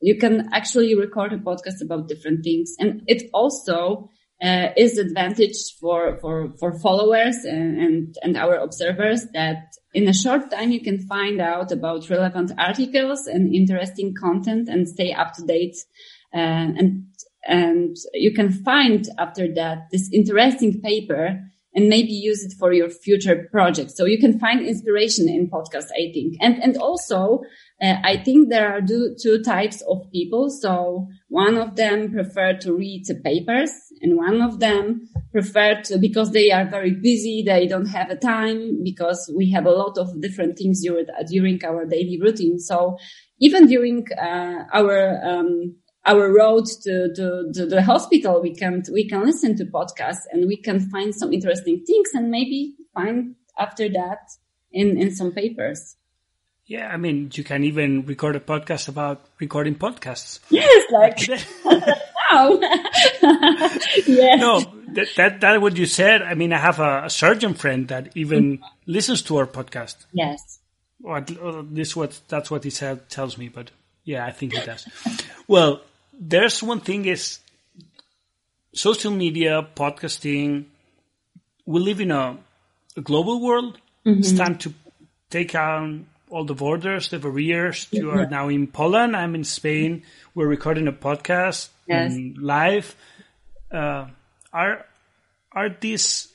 you 0.01 0.17
can 0.17 0.49
actually 0.53 0.95
record 0.95 1.33
a 1.33 1.37
podcast 1.37 1.81
about 1.81 2.07
different 2.07 2.43
things, 2.43 2.75
and 2.79 3.01
it 3.07 3.29
also 3.33 4.09
uh, 4.43 4.67
is 4.77 4.97
advantage 4.97 5.57
for 5.79 6.17
for 6.19 6.53
for 6.59 6.77
followers 6.79 7.37
and, 7.43 7.79
and 7.79 8.15
and 8.21 8.37
our 8.37 8.55
observers 8.55 9.25
that 9.33 9.73
in 9.93 10.07
a 10.07 10.13
short 10.13 10.51
time 10.51 10.71
you 10.71 10.81
can 10.81 10.99
find 11.07 11.41
out 11.41 11.71
about 11.71 12.09
relevant 12.09 12.51
articles 12.57 13.25
and 13.25 13.53
interesting 13.53 14.13
content 14.13 14.67
and 14.69 14.87
stay 14.87 15.11
up 15.13 15.33
to 15.33 15.43
date 15.43 15.75
and 16.33 17.05
and 17.47 17.95
you 18.13 18.33
can 18.33 18.51
find 18.51 19.07
after 19.17 19.53
that 19.55 19.87
this 19.91 20.09
interesting 20.11 20.81
paper 20.81 21.39
and 21.77 21.89
maybe 21.89 22.11
use 22.11 22.43
it 22.43 22.53
for 22.57 22.73
your 22.73 22.89
future 22.89 23.47
project. 23.51 23.91
So 23.91 24.05
you 24.05 24.17
can 24.17 24.39
find 24.39 24.65
inspiration 24.65 25.29
in 25.29 25.47
podcast, 25.47 25.85
I 25.95 26.11
think. 26.11 26.35
And, 26.41 26.61
and 26.63 26.75
also, 26.75 27.41
uh, 27.79 27.97
I 28.03 28.17
think 28.17 28.49
there 28.49 28.73
are 28.73 28.81
do, 28.81 29.15
two 29.21 29.43
types 29.43 29.83
of 29.87 30.11
people. 30.11 30.49
So 30.49 31.07
one 31.29 31.55
of 31.55 31.75
them 31.75 32.11
prefer 32.11 32.57
to 32.61 32.73
read 32.73 33.05
the 33.05 33.13
papers 33.13 33.71
and 34.01 34.17
one 34.17 34.41
of 34.41 34.59
them 34.59 35.07
prefer 35.31 35.79
to, 35.83 35.99
because 35.99 36.31
they 36.31 36.51
are 36.51 36.65
very 36.65 36.95
busy, 36.95 37.43
they 37.45 37.67
don't 37.67 37.85
have 37.85 38.09
a 38.09 38.15
time 38.15 38.81
because 38.83 39.31
we 39.37 39.51
have 39.51 39.67
a 39.67 39.71
lot 39.71 39.99
of 39.99 40.19
different 40.19 40.57
things 40.57 40.81
during, 40.81 41.05
during 41.29 41.63
our 41.63 41.85
daily 41.85 42.19
routine. 42.19 42.57
So 42.57 42.97
even 43.39 43.67
during, 43.67 44.07
uh, 44.13 44.63
our, 44.73 45.23
um, 45.23 45.75
our 46.07 46.33
road 46.33 46.65
to, 46.83 47.13
to, 47.13 47.51
to, 47.53 47.65
the 47.65 47.83
hospital, 47.83 48.41
we 48.41 48.55
can, 48.55 48.83
we 48.91 49.07
can 49.07 49.25
listen 49.25 49.55
to 49.57 49.65
podcasts 49.65 50.23
and 50.31 50.47
we 50.47 50.57
can 50.57 50.79
find 50.89 51.13
some 51.13 51.33
interesting 51.33 51.83
things 51.85 52.09
and 52.13 52.31
maybe 52.31 52.75
find 52.93 53.35
after 53.59 53.89
that 53.89 54.19
in, 54.71 54.97
in 54.97 55.13
some 55.13 55.31
papers. 55.31 55.97
Yeah, 56.65 56.87
I 56.87 56.97
mean, 56.97 57.29
you 57.33 57.43
can 57.43 57.63
even 57.63 58.05
record 58.05 58.35
a 58.35 58.41
podcast 58.41 58.89
about 58.89 59.25
recording 59.39 59.75
podcasts. 59.75 60.39
Yes, 60.49 60.91
like 60.91 61.17
now. 62.31 62.59
yes. 64.05 64.39
no, 64.41 64.59
that, 64.89 65.07
that 65.15 65.41
that 65.41 65.61
what 65.61 65.77
you 65.77 65.85
said. 65.85 66.21
I 66.21 66.33
mean, 66.33 66.51
I 66.51 66.57
have 66.57 66.79
a, 66.79 67.05
a 67.05 67.09
surgeon 67.09 67.53
friend 67.53 67.87
that 67.87 68.15
even 68.15 68.57
mm-hmm. 68.57 68.65
listens 68.85 69.21
to 69.23 69.37
our 69.37 69.47
podcast. 69.47 70.05
Yes. 70.11 70.59
Or 71.03 71.21
this 71.21 71.95
what 71.95 72.19
that's 72.27 72.51
what 72.51 72.63
he 72.63 72.69
said, 72.69 73.09
tells 73.09 73.37
me, 73.37 73.47
but 73.47 73.71
yeah, 74.03 74.25
I 74.25 74.31
think 74.31 74.53
he 74.53 74.59
does. 74.65 74.87
well, 75.47 75.81
there's 76.19 76.63
one 76.63 76.79
thing 76.79 77.05
is 77.05 77.39
social 78.73 79.11
media, 79.11 79.67
podcasting. 79.75 80.65
We 81.65 81.79
live 81.79 82.01
in 82.01 82.11
a, 82.11 82.37
a 82.95 83.01
global 83.01 83.41
world. 83.41 83.77
It's 84.19 84.31
time 84.31 84.57
to 84.59 84.73
take 85.29 85.51
down 85.51 86.07
all 86.29 86.45
the 86.45 86.55
borders, 86.55 87.09
the 87.09 87.19
barriers. 87.19 87.87
You 87.91 88.11
are 88.11 88.25
now 88.25 88.47
in 88.49 88.67
Poland. 88.67 89.15
I'm 89.15 89.35
in 89.35 89.43
Spain. 89.43 90.03
We're 90.33 90.47
recording 90.47 90.87
a 90.87 90.93
podcast 90.93 91.69
Yes. 91.87 92.17
live. 92.35 92.95
Uh, 93.71 94.07
are 94.53 94.85
are 95.51 95.69
these 95.69 96.27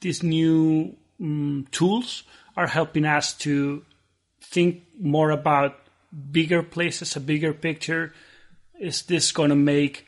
these 0.00 0.22
new 0.22 0.96
mm, 1.20 1.70
tools 1.70 2.22
are 2.56 2.66
helping 2.66 3.04
us 3.04 3.34
to 3.38 3.84
think 4.40 4.82
more 5.00 5.30
about 5.30 5.78
bigger 6.30 6.62
places, 6.62 7.16
a 7.16 7.20
bigger 7.20 7.52
picture? 7.52 8.12
Is 8.80 9.02
this 9.02 9.32
going 9.32 9.50
to 9.50 9.56
make 9.56 10.06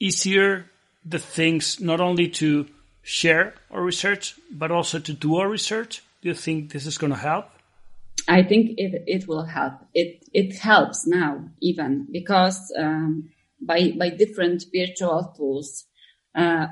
easier 0.00 0.66
the 1.04 1.18
things 1.18 1.80
not 1.80 2.00
only 2.00 2.28
to 2.28 2.66
share 3.02 3.54
our 3.70 3.82
research, 3.82 4.36
but 4.50 4.70
also 4.70 4.98
to 4.98 5.12
do 5.12 5.36
our 5.36 5.48
research? 5.48 6.02
Do 6.22 6.28
you 6.28 6.34
think 6.34 6.72
this 6.72 6.86
is 6.86 6.98
going 6.98 7.12
to 7.12 7.18
help? 7.18 7.46
I 8.26 8.42
think 8.42 8.72
it, 8.76 9.02
it 9.06 9.28
will 9.28 9.44
help. 9.44 9.74
It, 9.94 10.22
it 10.34 10.58
helps 10.58 11.06
now 11.06 11.44
even 11.60 12.06
because, 12.10 12.72
um, 12.78 13.30
by, 13.60 13.92
by 13.98 14.10
different 14.10 14.64
virtual 14.74 15.32
tools, 15.36 15.84
uh, 16.34 16.66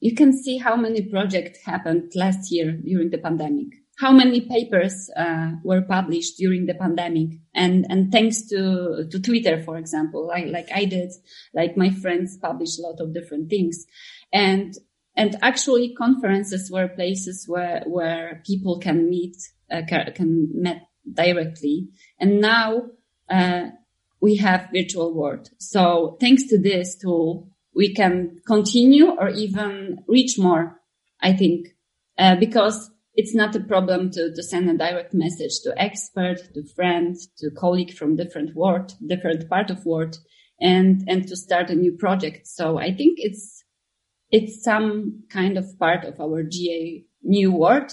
you 0.00 0.14
can 0.14 0.32
see 0.32 0.58
how 0.58 0.76
many 0.76 1.02
projects 1.02 1.64
happened 1.64 2.12
last 2.14 2.50
year 2.52 2.72
during 2.72 3.10
the 3.10 3.18
pandemic. 3.18 3.68
How 3.98 4.12
many 4.12 4.42
papers 4.42 5.10
uh, 5.16 5.52
were 5.64 5.82
published 5.82 6.36
during 6.38 6.66
the 6.66 6.74
pandemic, 6.74 7.30
and 7.58 7.86
and 7.90 8.12
thanks 8.12 8.42
to 8.48 9.06
to 9.10 9.20
Twitter, 9.20 9.60
for 9.62 9.76
example, 9.76 10.26
like 10.26 10.46
like 10.46 10.68
I 10.74 10.84
did, 10.84 11.10
like 11.52 11.76
my 11.76 11.90
friends 11.90 12.38
published 12.40 12.78
a 12.78 12.82
lot 12.82 13.00
of 13.00 13.12
different 13.12 13.50
things, 13.50 13.84
and 14.32 14.74
and 15.16 15.36
actually 15.42 15.94
conferences 15.94 16.70
were 16.70 16.88
places 16.88 17.46
where 17.48 17.82
where 17.86 18.42
people 18.46 18.78
can 18.78 19.10
meet 19.10 19.36
uh, 19.70 19.82
can 19.88 20.48
meet 20.54 20.78
directly, 21.12 21.88
and 22.20 22.40
now 22.40 22.84
uh, 23.28 23.64
we 24.20 24.36
have 24.36 24.70
virtual 24.72 25.12
world. 25.12 25.50
So 25.58 26.16
thanks 26.20 26.44
to 26.44 26.58
this 26.58 26.96
tool, 26.96 27.48
we 27.74 27.92
can 27.92 28.40
continue 28.46 29.10
or 29.10 29.30
even 29.30 30.04
reach 30.06 30.38
more. 30.38 30.80
I 31.20 31.32
think 31.32 31.74
uh, 32.16 32.36
because 32.36 32.90
it's 33.18 33.34
not 33.34 33.56
a 33.56 33.60
problem 33.60 34.12
to, 34.12 34.32
to 34.32 34.42
send 34.44 34.70
a 34.70 34.78
direct 34.78 35.12
message 35.12 35.60
to 35.64 35.74
expert, 35.76 36.38
to 36.54 36.62
friend, 36.76 37.16
to 37.38 37.50
colleague 37.50 37.92
from 37.92 38.14
different 38.14 38.54
world, 38.54 38.92
different 39.04 39.50
part 39.50 39.70
of 39.70 39.84
world, 39.84 40.18
and 40.60 41.02
and 41.08 41.26
to 41.26 41.36
start 41.36 41.68
a 41.68 41.74
new 41.74 41.92
project. 41.92 42.46
So 42.46 42.78
I 42.78 42.94
think 42.94 43.18
it's 43.18 43.64
it's 44.30 44.62
some 44.62 45.24
kind 45.30 45.58
of 45.58 45.76
part 45.80 46.04
of 46.04 46.20
our 46.20 46.44
GI 46.44 47.06
new 47.22 47.50
world. 47.50 47.90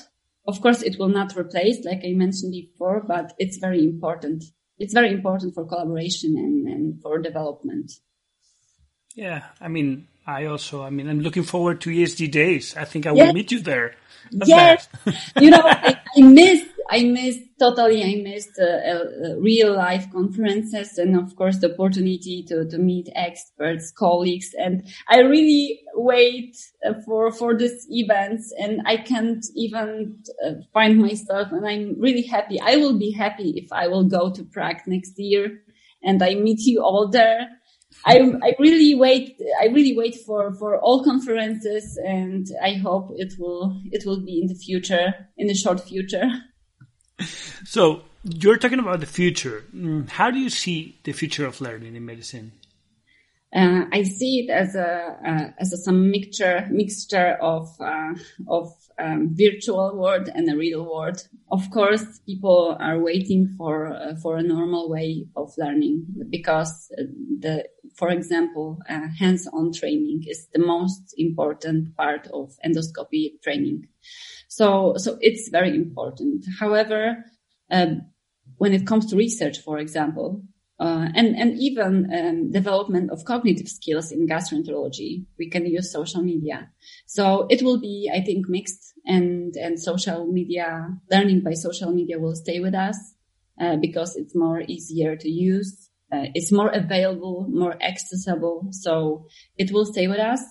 Of 0.47 0.61
course, 0.61 0.83
it 0.83 0.99
will 0.99 1.09
not 1.09 1.35
replace, 1.35 1.83
like 1.83 2.03
I 2.05 2.13
mentioned 2.13 2.51
before, 2.51 3.03
but 3.07 3.33
it's 3.39 3.57
very 3.57 3.83
important. 3.83 4.43
It's 4.77 4.93
very 4.93 5.11
important 5.11 5.55
for 5.55 5.65
collaboration 5.65 6.35
and, 6.37 6.67
and 6.67 7.01
for 7.01 7.17
development. 7.17 7.91
Yeah, 9.15 9.45
I 9.59 9.69
mean, 9.69 10.07
I 10.27 10.45
also, 10.45 10.83
I 10.83 10.89
mean, 10.89 11.07
I'm 11.07 11.19
looking 11.19 11.43
forward 11.43 11.81
to 11.81 11.89
ESGE 11.89 12.31
Days. 12.31 12.75
I 12.75 12.85
think 12.85 13.05
I 13.05 13.11
will 13.11 13.33
meet 13.33 13.51
you 13.51 13.59
there. 13.59 13.95
That's 14.31 14.49
yes, 14.49 14.89
you 15.39 15.51
know, 15.51 15.61
I, 15.63 15.99
I 16.17 16.21
missed, 16.21 16.65
I 16.89 17.03
missed 17.03 17.41
totally, 17.59 18.03
I 18.03 18.21
missed 18.23 18.59
uh, 18.59 18.65
uh, 18.65 19.35
real 19.37 19.75
life 19.75 20.11
conferences 20.11 20.97
and 20.97 21.15
of 21.15 21.35
course 21.35 21.59
the 21.59 21.73
opportunity 21.73 22.43
to, 22.47 22.65
to 22.65 22.77
meet 22.77 23.09
experts, 23.15 23.91
colleagues. 23.91 24.53
And 24.57 24.87
I 25.09 25.19
really 25.19 25.81
wait 25.93 26.57
uh, 26.85 26.93
for, 27.05 27.31
for 27.31 27.55
these 27.55 27.85
events 27.89 28.53
and 28.57 28.81
I 28.85 28.97
can't 28.97 29.45
even 29.55 30.23
uh, 30.45 30.53
find 30.73 30.99
myself 30.99 31.51
and 31.51 31.67
I'm 31.67 31.95
really 31.99 32.23
happy. 32.23 32.59
I 32.59 32.77
will 32.77 32.97
be 32.97 33.11
happy 33.11 33.53
if 33.55 33.71
I 33.71 33.87
will 33.87 34.05
go 34.05 34.31
to 34.31 34.43
Prague 34.43 34.81
next 34.87 35.17
year 35.17 35.61
and 36.03 36.21
I 36.21 36.35
meet 36.35 36.59
you 36.61 36.81
all 36.81 37.09
there. 37.09 37.54
I, 38.05 38.19
I 38.19 38.55
really 38.59 38.95
wait, 38.95 39.39
I 39.61 39.65
really 39.65 39.95
wait 39.97 40.15
for, 40.25 40.53
for 40.55 40.79
all 40.79 41.03
conferences 41.03 41.97
and 42.05 42.47
I 42.63 42.73
hope 42.73 43.11
it 43.15 43.33
will, 43.39 43.81
it 43.91 44.05
will 44.05 44.19
be 44.19 44.41
in 44.41 44.47
the 44.47 44.55
future, 44.55 45.13
in 45.37 45.47
the 45.47 45.55
short 45.55 45.81
future. 45.81 46.29
So 47.65 48.01
you're 48.23 48.57
talking 48.57 48.79
about 48.79 48.99
the 48.99 49.05
future. 49.05 49.63
Mm, 49.75 50.09
How 50.09 50.31
do 50.31 50.39
you 50.39 50.49
see 50.49 50.99
the 51.03 51.13
future 51.13 51.45
of 51.45 51.61
learning 51.61 51.95
in 51.95 52.05
medicine? 52.05 52.51
Uh, 53.55 53.85
I 53.93 54.03
see 54.03 54.39
it 54.39 54.49
as 54.49 54.75
a 54.75 55.17
uh, 55.25 55.51
as 55.59 55.71
a, 55.71 55.77
some 55.77 56.11
mixture 56.11 56.67
mixture 56.69 57.37
of 57.41 57.69
uh, 57.79 58.13
of 58.47 58.73
um, 58.99 59.29
virtual 59.31 59.95
world 59.95 60.29
and 60.33 60.49
a 60.49 60.57
real 60.57 60.83
world. 60.83 61.25
Of 61.51 61.69
course, 61.71 62.19
people 62.25 62.75
are 62.79 62.99
waiting 62.99 63.47
for 63.57 63.87
uh, 63.87 64.15
for 64.21 64.35
a 64.35 64.43
normal 64.43 64.89
way 64.89 65.27
of 65.37 65.53
learning 65.57 66.05
because 66.29 66.91
uh, 66.97 67.03
the, 67.39 67.65
for 67.95 68.09
example, 68.09 68.79
uh, 68.89 69.07
hands-on 69.17 69.71
training 69.71 70.25
is 70.27 70.47
the 70.53 70.59
most 70.59 71.13
important 71.17 71.95
part 71.95 72.27
of 72.33 72.53
endoscopy 72.65 73.41
training. 73.41 73.87
So 74.49 74.95
so 74.97 75.17
it's 75.21 75.47
very 75.47 75.73
important. 75.73 76.45
However, 76.59 77.23
um, 77.71 78.01
when 78.57 78.73
it 78.73 78.85
comes 78.85 79.05
to 79.07 79.15
research, 79.15 79.59
for 79.59 79.79
example, 79.79 80.43
uh, 80.79 81.07
and 81.15 81.35
and 81.35 81.57
even 81.57 82.09
um, 82.13 82.51
development 82.51 83.09
of 83.11 83.23
cognitive 83.25 83.67
skills 83.67 84.11
in 84.11 84.27
gastroenterology. 84.27 85.25
We 85.39 85.49
can 85.49 85.65
use 85.65 85.91
social 85.91 86.21
media, 86.21 86.69
so 87.05 87.47
it 87.49 87.61
will 87.63 87.79
be, 87.79 88.11
I 88.13 88.21
think, 88.21 88.49
mixed. 88.49 88.93
And 89.07 89.55
and 89.55 89.79
social 89.79 90.25
media 90.25 90.89
learning 91.11 91.41
by 91.41 91.53
social 91.53 91.91
media 91.91 92.17
will 92.17 92.35
stay 92.35 92.59
with 92.59 92.73
us 92.73 92.97
uh, 93.61 93.75
because 93.75 94.15
it's 94.15 94.35
more 94.35 94.61
easier 94.67 95.15
to 95.15 95.29
use. 95.29 95.89
Uh, 96.11 96.25
it's 96.33 96.51
more 96.51 96.69
available, 96.69 97.45
more 97.49 97.81
accessible, 97.81 98.67
so 98.71 99.27
it 99.57 99.71
will 99.71 99.85
stay 99.85 100.07
with 100.07 100.19
us. 100.19 100.41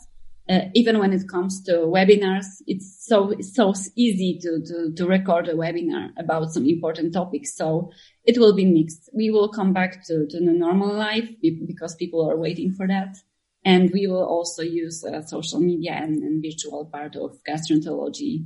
Uh, 0.46 0.68
even 0.74 0.98
when 0.98 1.14
it 1.14 1.26
comes 1.26 1.62
to 1.62 1.72
webinars, 1.72 2.44
it's 2.66 3.06
so 3.06 3.32
so 3.40 3.72
easy 3.96 4.38
to, 4.42 4.60
to 4.66 4.92
to 4.94 5.06
record 5.06 5.48
a 5.48 5.54
webinar 5.54 6.10
about 6.18 6.52
some 6.52 6.66
important 6.66 7.14
topics. 7.14 7.56
So 7.56 7.90
it 8.24 8.36
will 8.36 8.54
be 8.54 8.66
mixed. 8.66 9.08
We 9.14 9.30
will 9.30 9.48
come 9.48 9.72
back 9.72 10.04
to 10.06 10.26
to 10.26 10.38
the 10.38 10.52
normal 10.52 10.92
life 10.92 11.28
because 11.40 11.94
people 11.94 12.28
are 12.30 12.36
waiting 12.36 12.72
for 12.72 12.86
that, 12.86 13.16
and 13.64 13.90
we 13.90 14.06
will 14.06 14.26
also 14.26 14.62
use 14.62 15.02
uh, 15.02 15.22
social 15.22 15.60
media 15.60 15.92
and, 15.92 16.22
and 16.22 16.42
virtual 16.42 16.84
part 16.92 17.16
of 17.16 17.38
gastroenterology 17.48 18.44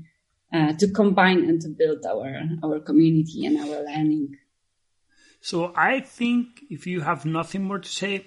uh, 0.52 0.74
to 0.74 0.86
combine 0.92 1.42
and 1.48 1.60
to 1.62 1.68
build 1.68 2.06
our 2.06 2.42
our 2.62 2.78
community 2.78 3.44
and 3.44 3.58
our 3.58 3.82
learning. 3.82 4.36
So 5.40 5.72
I 5.74 5.98
think 5.98 6.62
if 6.70 6.86
you 6.86 7.00
have 7.00 7.24
nothing 7.24 7.64
more 7.64 7.80
to 7.80 7.88
say, 7.88 8.26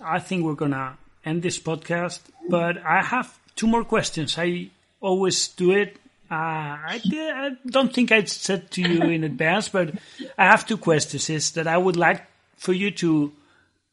I 0.00 0.20
think 0.20 0.44
we're 0.44 0.54
gonna 0.54 0.96
end 1.24 1.42
this 1.42 1.58
podcast. 1.58 2.20
But 2.48 2.78
I 2.84 3.02
have 3.02 3.38
two 3.56 3.66
more 3.66 3.84
questions. 3.84 4.36
I 4.38 4.70
always 5.00 5.48
do 5.48 5.72
it. 5.72 5.96
Uh, 6.30 6.78
I, 6.94 7.00
I 7.04 7.50
don't 7.66 7.92
think 7.92 8.12
I 8.12 8.22
said 8.24 8.70
to 8.72 8.82
you 8.82 9.02
in 9.02 9.24
advance, 9.24 9.68
but 9.68 9.94
I 10.38 10.44
have 10.46 10.66
two 10.66 10.76
questions. 10.76 11.28
Is 11.28 11.52
that 11.52 11.66
I 11.66 11.76
would 11.76 11.96
like 11.96 12.24
for 12.56 12.72
you 12.72 12.92
to 12.92 13.32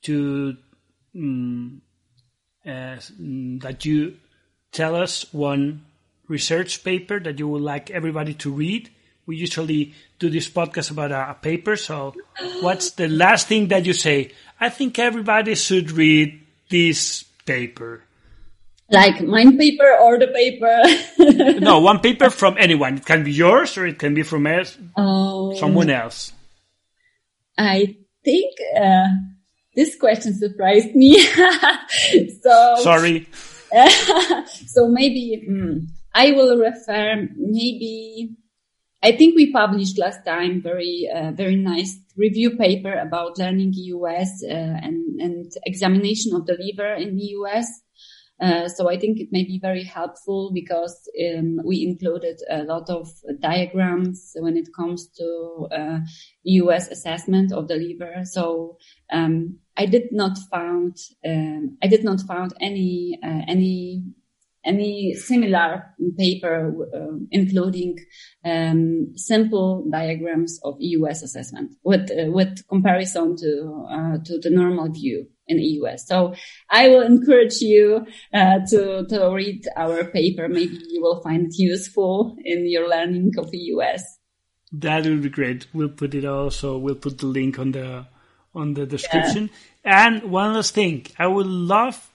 to 0.04 0.58
mm, 1.16 1.80
uh, 2.66 2.98
that 3.64 3.86
you 3.86 4.18
tell 4.72 4.96
us 4.96 5.34
one 5.34 5.86
research 6.28 6.84
paper 6.84 7.20
that 7.20 7.40
you 7.40 7.48
would 7.48 7.62
like 7.62 7.90
everybody 7.90 8.34
to 8.36 8.52
read. 8.52 8.90
We 9.26 9.38
usually 9.38 9.94
do 10.20 10.30
this 10.30 10.50
podcast 10.50 10.92
about 10.92 11.12
a, 11.12 11.32
a 11.32 11.34
paper. 11.34 11.76
So, 11.76 12.14
what's 12.62 12.92
the 12.92 13.08
last 13.08 13.48
thing 13.48 13.70
that 13.70 13.86
you 13.86 13.94
say? 13.94 14.32
I 14.60 14.70
think 14.70 15.00
everybody 15.00 15.56
should 15.56 15.92
read 15.92 16.40
this 16.70 17.24
paper. 17.46 18.04
Like 18.90 19.22
mine 19.22 19.58
paper 19.58 19.98
or 20.00 20.18
the 20.18 20.28
paper. 20.28 21.60
No, 21.60 21.80
one 21.80 22.00
paper 22.00 22.30
from 22.30 22.56
anyone. 22.58 22.98
It 22.98 23.06
can 23.06 23.24
be 23.24 23.34
yours 23.34 23.78
or 23.78 23.86
it 23.86 24.00
can 24.00 24.14
be 24.14 24.24
from 24.24 24.48
else, 24.48 24.78
um, 24.96 25.54
someone 25.58 25.90
else. 25.90 26.32
I 27.58 27.98
think 28.24 28.56
uh, 28.80 29.08
this 29.76 29.98
question 30.00 30.34
surprised 30.34 30.96
me. 30.96 31.20
so 32.42 32.76
Sorry. 32.80 33.28
so 34.68 34.88
maybe 34.88 35.46
mm, 35.50 35.88
I 36.14 36.32
will 36.32 36.58
refer 36.58 37.28
maybe 37.36 38.38
I 39.04 39.12
think 39.12 39.36
we 39.36 39.52
published 39.52 40.00
last 40.00 40.26
time 40.26 40.62
very 40.62 41.08
uh, 41.14 41.32
very 41.32 41.56
nice 41.56 42.00
review 42.16 42.58
paper 42.58 42.94
about 42.94 43.38
learning 43.38 43.74
US 43.74 44.44
uh, 44.44 44.54
and 44.54 45.22
and 45.22 45.52
examination 45.66 46.34
of 46.34 46.46
the 46.46 46.58
liver 46.60 46.94
in 46.96 47.16
the 47.16 47.26
US. 47.38 47.68
Uh, 48.40 48.68
so 48.68 48.88
I 48.88 49.00
think 49.00 49.20
it 49.20 49.30
may 49.32 49.44
be 49.44 49.60
very 49.60 49.84
helpful 49.84 50.52
because 50.54 50.96
um, 51.26 51.60
we 51.66 51.84
included 51.84 52.40
a 52.50 52.64
lot 52.64 52.88
of 52.88 53.10
diagrams 53.40 54.34
when 54.36 54.56
it 54.56 54.70
comes 54.76 55.08
to 55.18 55.68
uh, 55.72 56.00
US 56.44 56.88
assessment 56.90 57.52
of 57.52 57.68
the 57.68 57.76
liver. 57.76 58.24
So 58.26 58.78
um, 59.12 59.58
I 59.76 59.88
did 59.88 60.12
not 60.12 60.38
found 60.52 60.98
um, 61.26 61.78
I 61.84 61.88
did 61.88 62.04
not 62.04 62.22
found 62.22 62.54
any 62.62 63.18
uh, 63.24 63.42
any 63.48 64.04
any 64.66 65.14
similar 65.14 65.84
paper, 66.18 66.74
uh, 66.94 67.18
including 67.32 67.98
um, 68.46 69.14
simple 69.16 69.88
diagrams 69.90 70.60
of 70.64 70.76
EUS 70.80 71.24
assessment 71.24 71.74
with 71.84 72.10
uh, 72.12 72.32
with 72.32 72.68
comparison 72.68 73.36
to 73.38 73.88
uh, 73.90 74.18
to 74.26 74.40
the 74.40 74.50
normal 74.50 74.92
view 74.92 75.28
in 75.48 75.60
EUS. 75.60 76.08
So 76.08 76.34
I 76.70 76.90
will 76.90 77.02
encourage 77.02 77.62
you 77.62 78.06
uh, 78.34 78.60
to 78.70 79.06
to 79.08 79.32
read 79.34 79.68
our 79.76 80.04
paper. 80.06 80.48
Maybe 80.48 80.80
you 80.90 81.02
will 81.02 81.22
find 81.22 81.48
it 81.48 81.58
useful 81.58 82.36
in 82.44 82.70
your 82.70 82.90
learning 82.90 83.34
of 83.38 83.50
EUS. 83.54 84.04
That 84.72 85.06
would 85.06 85.22
be 85.22 85.30
great. 85.30 85.68
We'll 85.74 85.90
put 85.90 86.14
it 86.14 86.26
also. 86.26 86.78
We'll 86.78 86.96
put 86.96 87.20
the 87.20 87.28
link 87.28 87.58
on 87.58 87.72
the 87.72 88.08
on 88.54 88.74
the 88.74 88.86
description. 88.86 89.50
And 89.86 90.24
one 90.24 90.54
last 90.54 90.74
thing, 90.74 91.06
I 91.18 91.28
would 91.28 91.46
love 91.46 92.10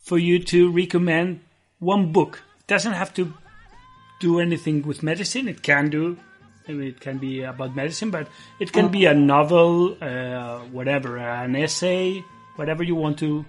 for 0.00 0.18
you 0.18 0.42
to 0.42 0.70
recommend 0.70 1.40
one 1.82 2.12
book. 2.12 2.42
Doesn't 2.66 2.92
have 2.92 3.12
to 3.14 3.34
do 4.20 4.38
anything 4.38 4.82
with 4.82 5.02
medicine. 5.02 5.48
It 5.48 5.62
can 5.62 5.90
do. 5.90 6.16
I 6.68 6.72
mean, 6.72 6.88
it 6.88 7.00
can 7.00 7.18
be 7.18 7.42
about 7.42 7.74
medicine, 7.74 8.10
but 8.10 8.28
it 8.60 8.72
can 8.72 8.88
be 8.88 9.04
a 9.06 9.14
novel, 9.14 9.96
uh, 10.00 10.60
whatever, 10.70 11.18
an 11.18 11.56
essay, 11.56 12.24
whatever 12.54 12.84
you 12.84 12.94
want 12.94 13.18
to. 13.18 13.44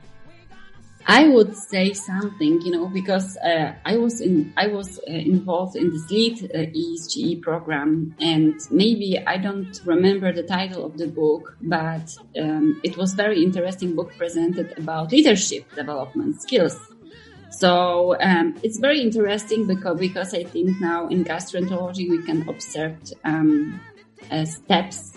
I 1.05 1.27
would 1.27 1.55
say 1.55 1.93
something, 1.93 2.61
you 2.61 2.71
know, 2.71 2.87
because 2.87 3.37
uh, 3.37 3.73
I 3.85 3.97
was 3.97 4.21
in, 4.21 4.53
I 4.55 4.67
was 4.67 4.99
uh, 4.99 5.11
involved 5.11 5.75
in 5.75 5.91
this 5.91 6.09
lead 6.09 6.43
uh, 6.45 6.59
ESGE 6.59 7.41
program, 7.41 8.15
and 8.19 8.55
maybe 8.71 9.19
I 9.27 9.37
don't 9.37 9.79
remember 9.85 10.31
the 10.31 10.43
title 10.43 10.85
of 10.85 10.97
the 10.97 11.07
book, 11.07 11.57
but 11.61 12.15
um, 12.39 12.79
it 12.83 12.95
was 12.95 13.13
very 13.13 13.43
interesting 13.43 13.95
book 13.95 14.15
presented 14.17 14.77
about 14.77 15.11
leadership 15.11 15.69
development 15.75 16.41
skills. 16.41 16.79
So 17.59 18.15
um, 18.19 18.55
it's 18.63 18.79
very 18.79 18.99
interesting 19.01 19.67
because 19.67 19.99
because 19.99 20.33
I 20.33 20.43
think 20.43 20.81
now 20.81 21.07
in 21.07 21.23
gastroenterology 21.23 22.09
we 22.09 22.23
can 22.23 22.47
observe 22.49 22.97
um, 23.23 23.79
uh, 24.31 24.45
steps 24.45 25.13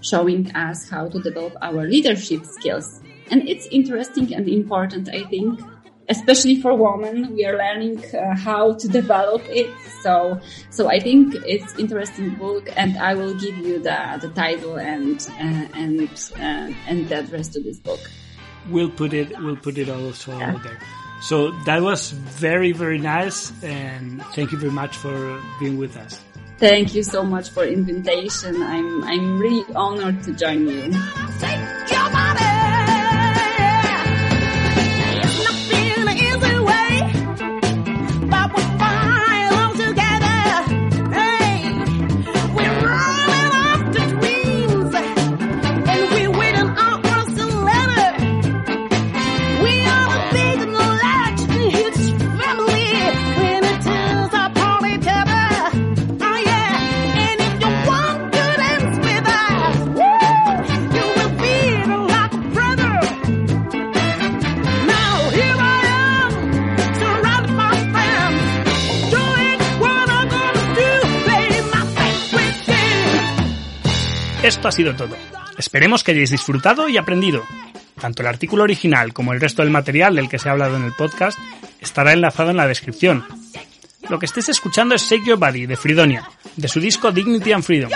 showing 0.00 0.54
us 0.54 0.88
how 0.88 1.08
to 1.08 1.18
develop 1.20 1.56
our 1.62 1.84
leadership 1.88 2.44
skills. 2.44 3.00
And 3.30 3.48
it's 3.48 3.66
interesting 3.66 4.34
and 4.34 4.48
important, 4.48 5.08
I 5.08 5.24
think, 5.24 5.60
especially 6.08 6.60
for 6.60 6.74
women. 6.74 7.34
We 7.34 7.44
are 7.46 7.56
learning 7.56 8.04
uh, 8.14 8.36
how 8.36 8.74
to 8.74 8.88
develop 8.88 9.42
it. 9.48 9.70
So, 10.02 10.40
so 10.70 10.88
I 10.88 11.00
think 11.00 11.34
it's 11.46 11.74
interesting 11.78 12.34
book 12.36 12.68
and 12.76 12.96
I 12.98 13.14
will 13.14 13.34
give 13.34 13.56
you 13.58 13.78
the, 13.78 14.18
the 14.20 14.28
title 14.28 14.76
and, 14.76 15.20
uh, 15.32 15.66
and, 15.74 16.08
uh, 16.36 16.72
and 16.86 17.08
the 17.08 17.18
address 17.18 17.48
to 17.48 17.60
this 17.60 17.78
book. 17.78 18.00
We'll 18.70 18.90
put 18.90 19.12
it. 19.14 19.38
We'll 19.40 19.56
put 19.56 19.78
it 19.78 19.88
also 19.88 20.32
over 20.32 20.60
there. 20.62 20.78
So 21.20 21.50
that 21.66 21.82
was 21.82 22.10
very 22.10 22.72
very 22.72 22.98
nice, 22.98 23.52
and 23.62 24.22
thank 24.34 24.52
you 24.52 24.58
very 24.58 24.72
much 24.72 24.96
for 24.96 25.40
being 25.58 25.76
with 25.76 25.96
us. 25.96 26.20
Thank 26.58 26.92
you 26.92 27.04
so 27.04 27.22
much 27.22 27.50
for 27.50 27.64
invitation. 27.64 28.60
I'm, 28.62 29.04
I'm 29.04 29.38
really 29.38 29.64
honored 29.76 30.24
to 30.24 30.32
join 30.32 30.66
you. 30.66 30.92
Esto 74.48 74.66
ha 74.66 74.72
sido 74.72 74.94
todo. 74.94 75.14
Esperemos 75.58 76.02
que 76.02 76.12
hayáis 76.12 76.30
disfrutado 76.30 76.88
y 76.88 76.96
aprendido. 76.96 77.44
Tanto 78.00 78.22
el 78.22 78.28
artículo 78.28 78.62
original 78.62 79.12
como 79.12 79.32
el 79.32 79.40
resto 79.40 79.62
del 79.62 79.70
material 79.70 80.16
del 80.16 80.28
que 80.28 80.38
se 80.38 80.48
ha 80.48 80.52
hablado 80.52 80.76
en 80.76 80.84
el 80.84 80.92
podcast 80.92 81.38
estará 81.80 82.12
enlazado 82.12 82.50
en 82.50 82.56
la 82.56 82.66
descripción. 82.66 83.24
Lo 84.08 84.18
que 84.18 84.26
estés 84.26 84.48
escuchando 84.48 84.94
es 84.94 85.02
Shake 85.02 85.26
Your 85.26 85.38
Body 85.38 85.66
de 85.66 85.76
Fridonia, 85.76 86.28
de 86.56 86.68
su 86.68 86.80
disco 86.80 87.12
Dignity 87.12 87.52
and 87.52 87.64
Freedom. 87.64 87.90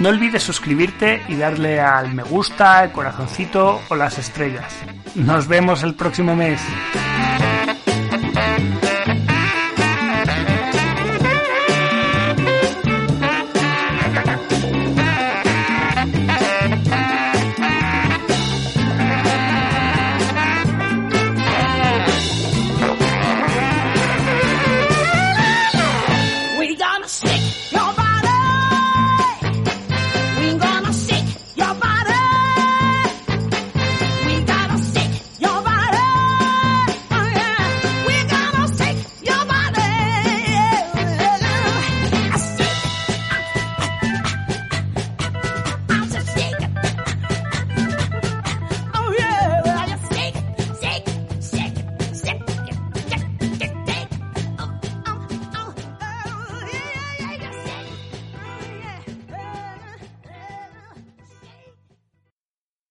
No 0.00 0.10
olvides 0.10 0.44
suscribirte 0.44 1.22
y 1.28 1.34
darle 1.34 1.80
al 1.80 2.14
me 2.14 2.22
gusta, 2.22 2.84
el 2.84 2.92
corazoncito 2.92 3.80
o 3.88 3.96
las 3.96 4.16
estrellas. 4.18 4.72
Nos 5.16 5.48
vemos 5.48 5.82
el 5.82 5.94
próximo 5.94 6.36
mes. 6.36 6.60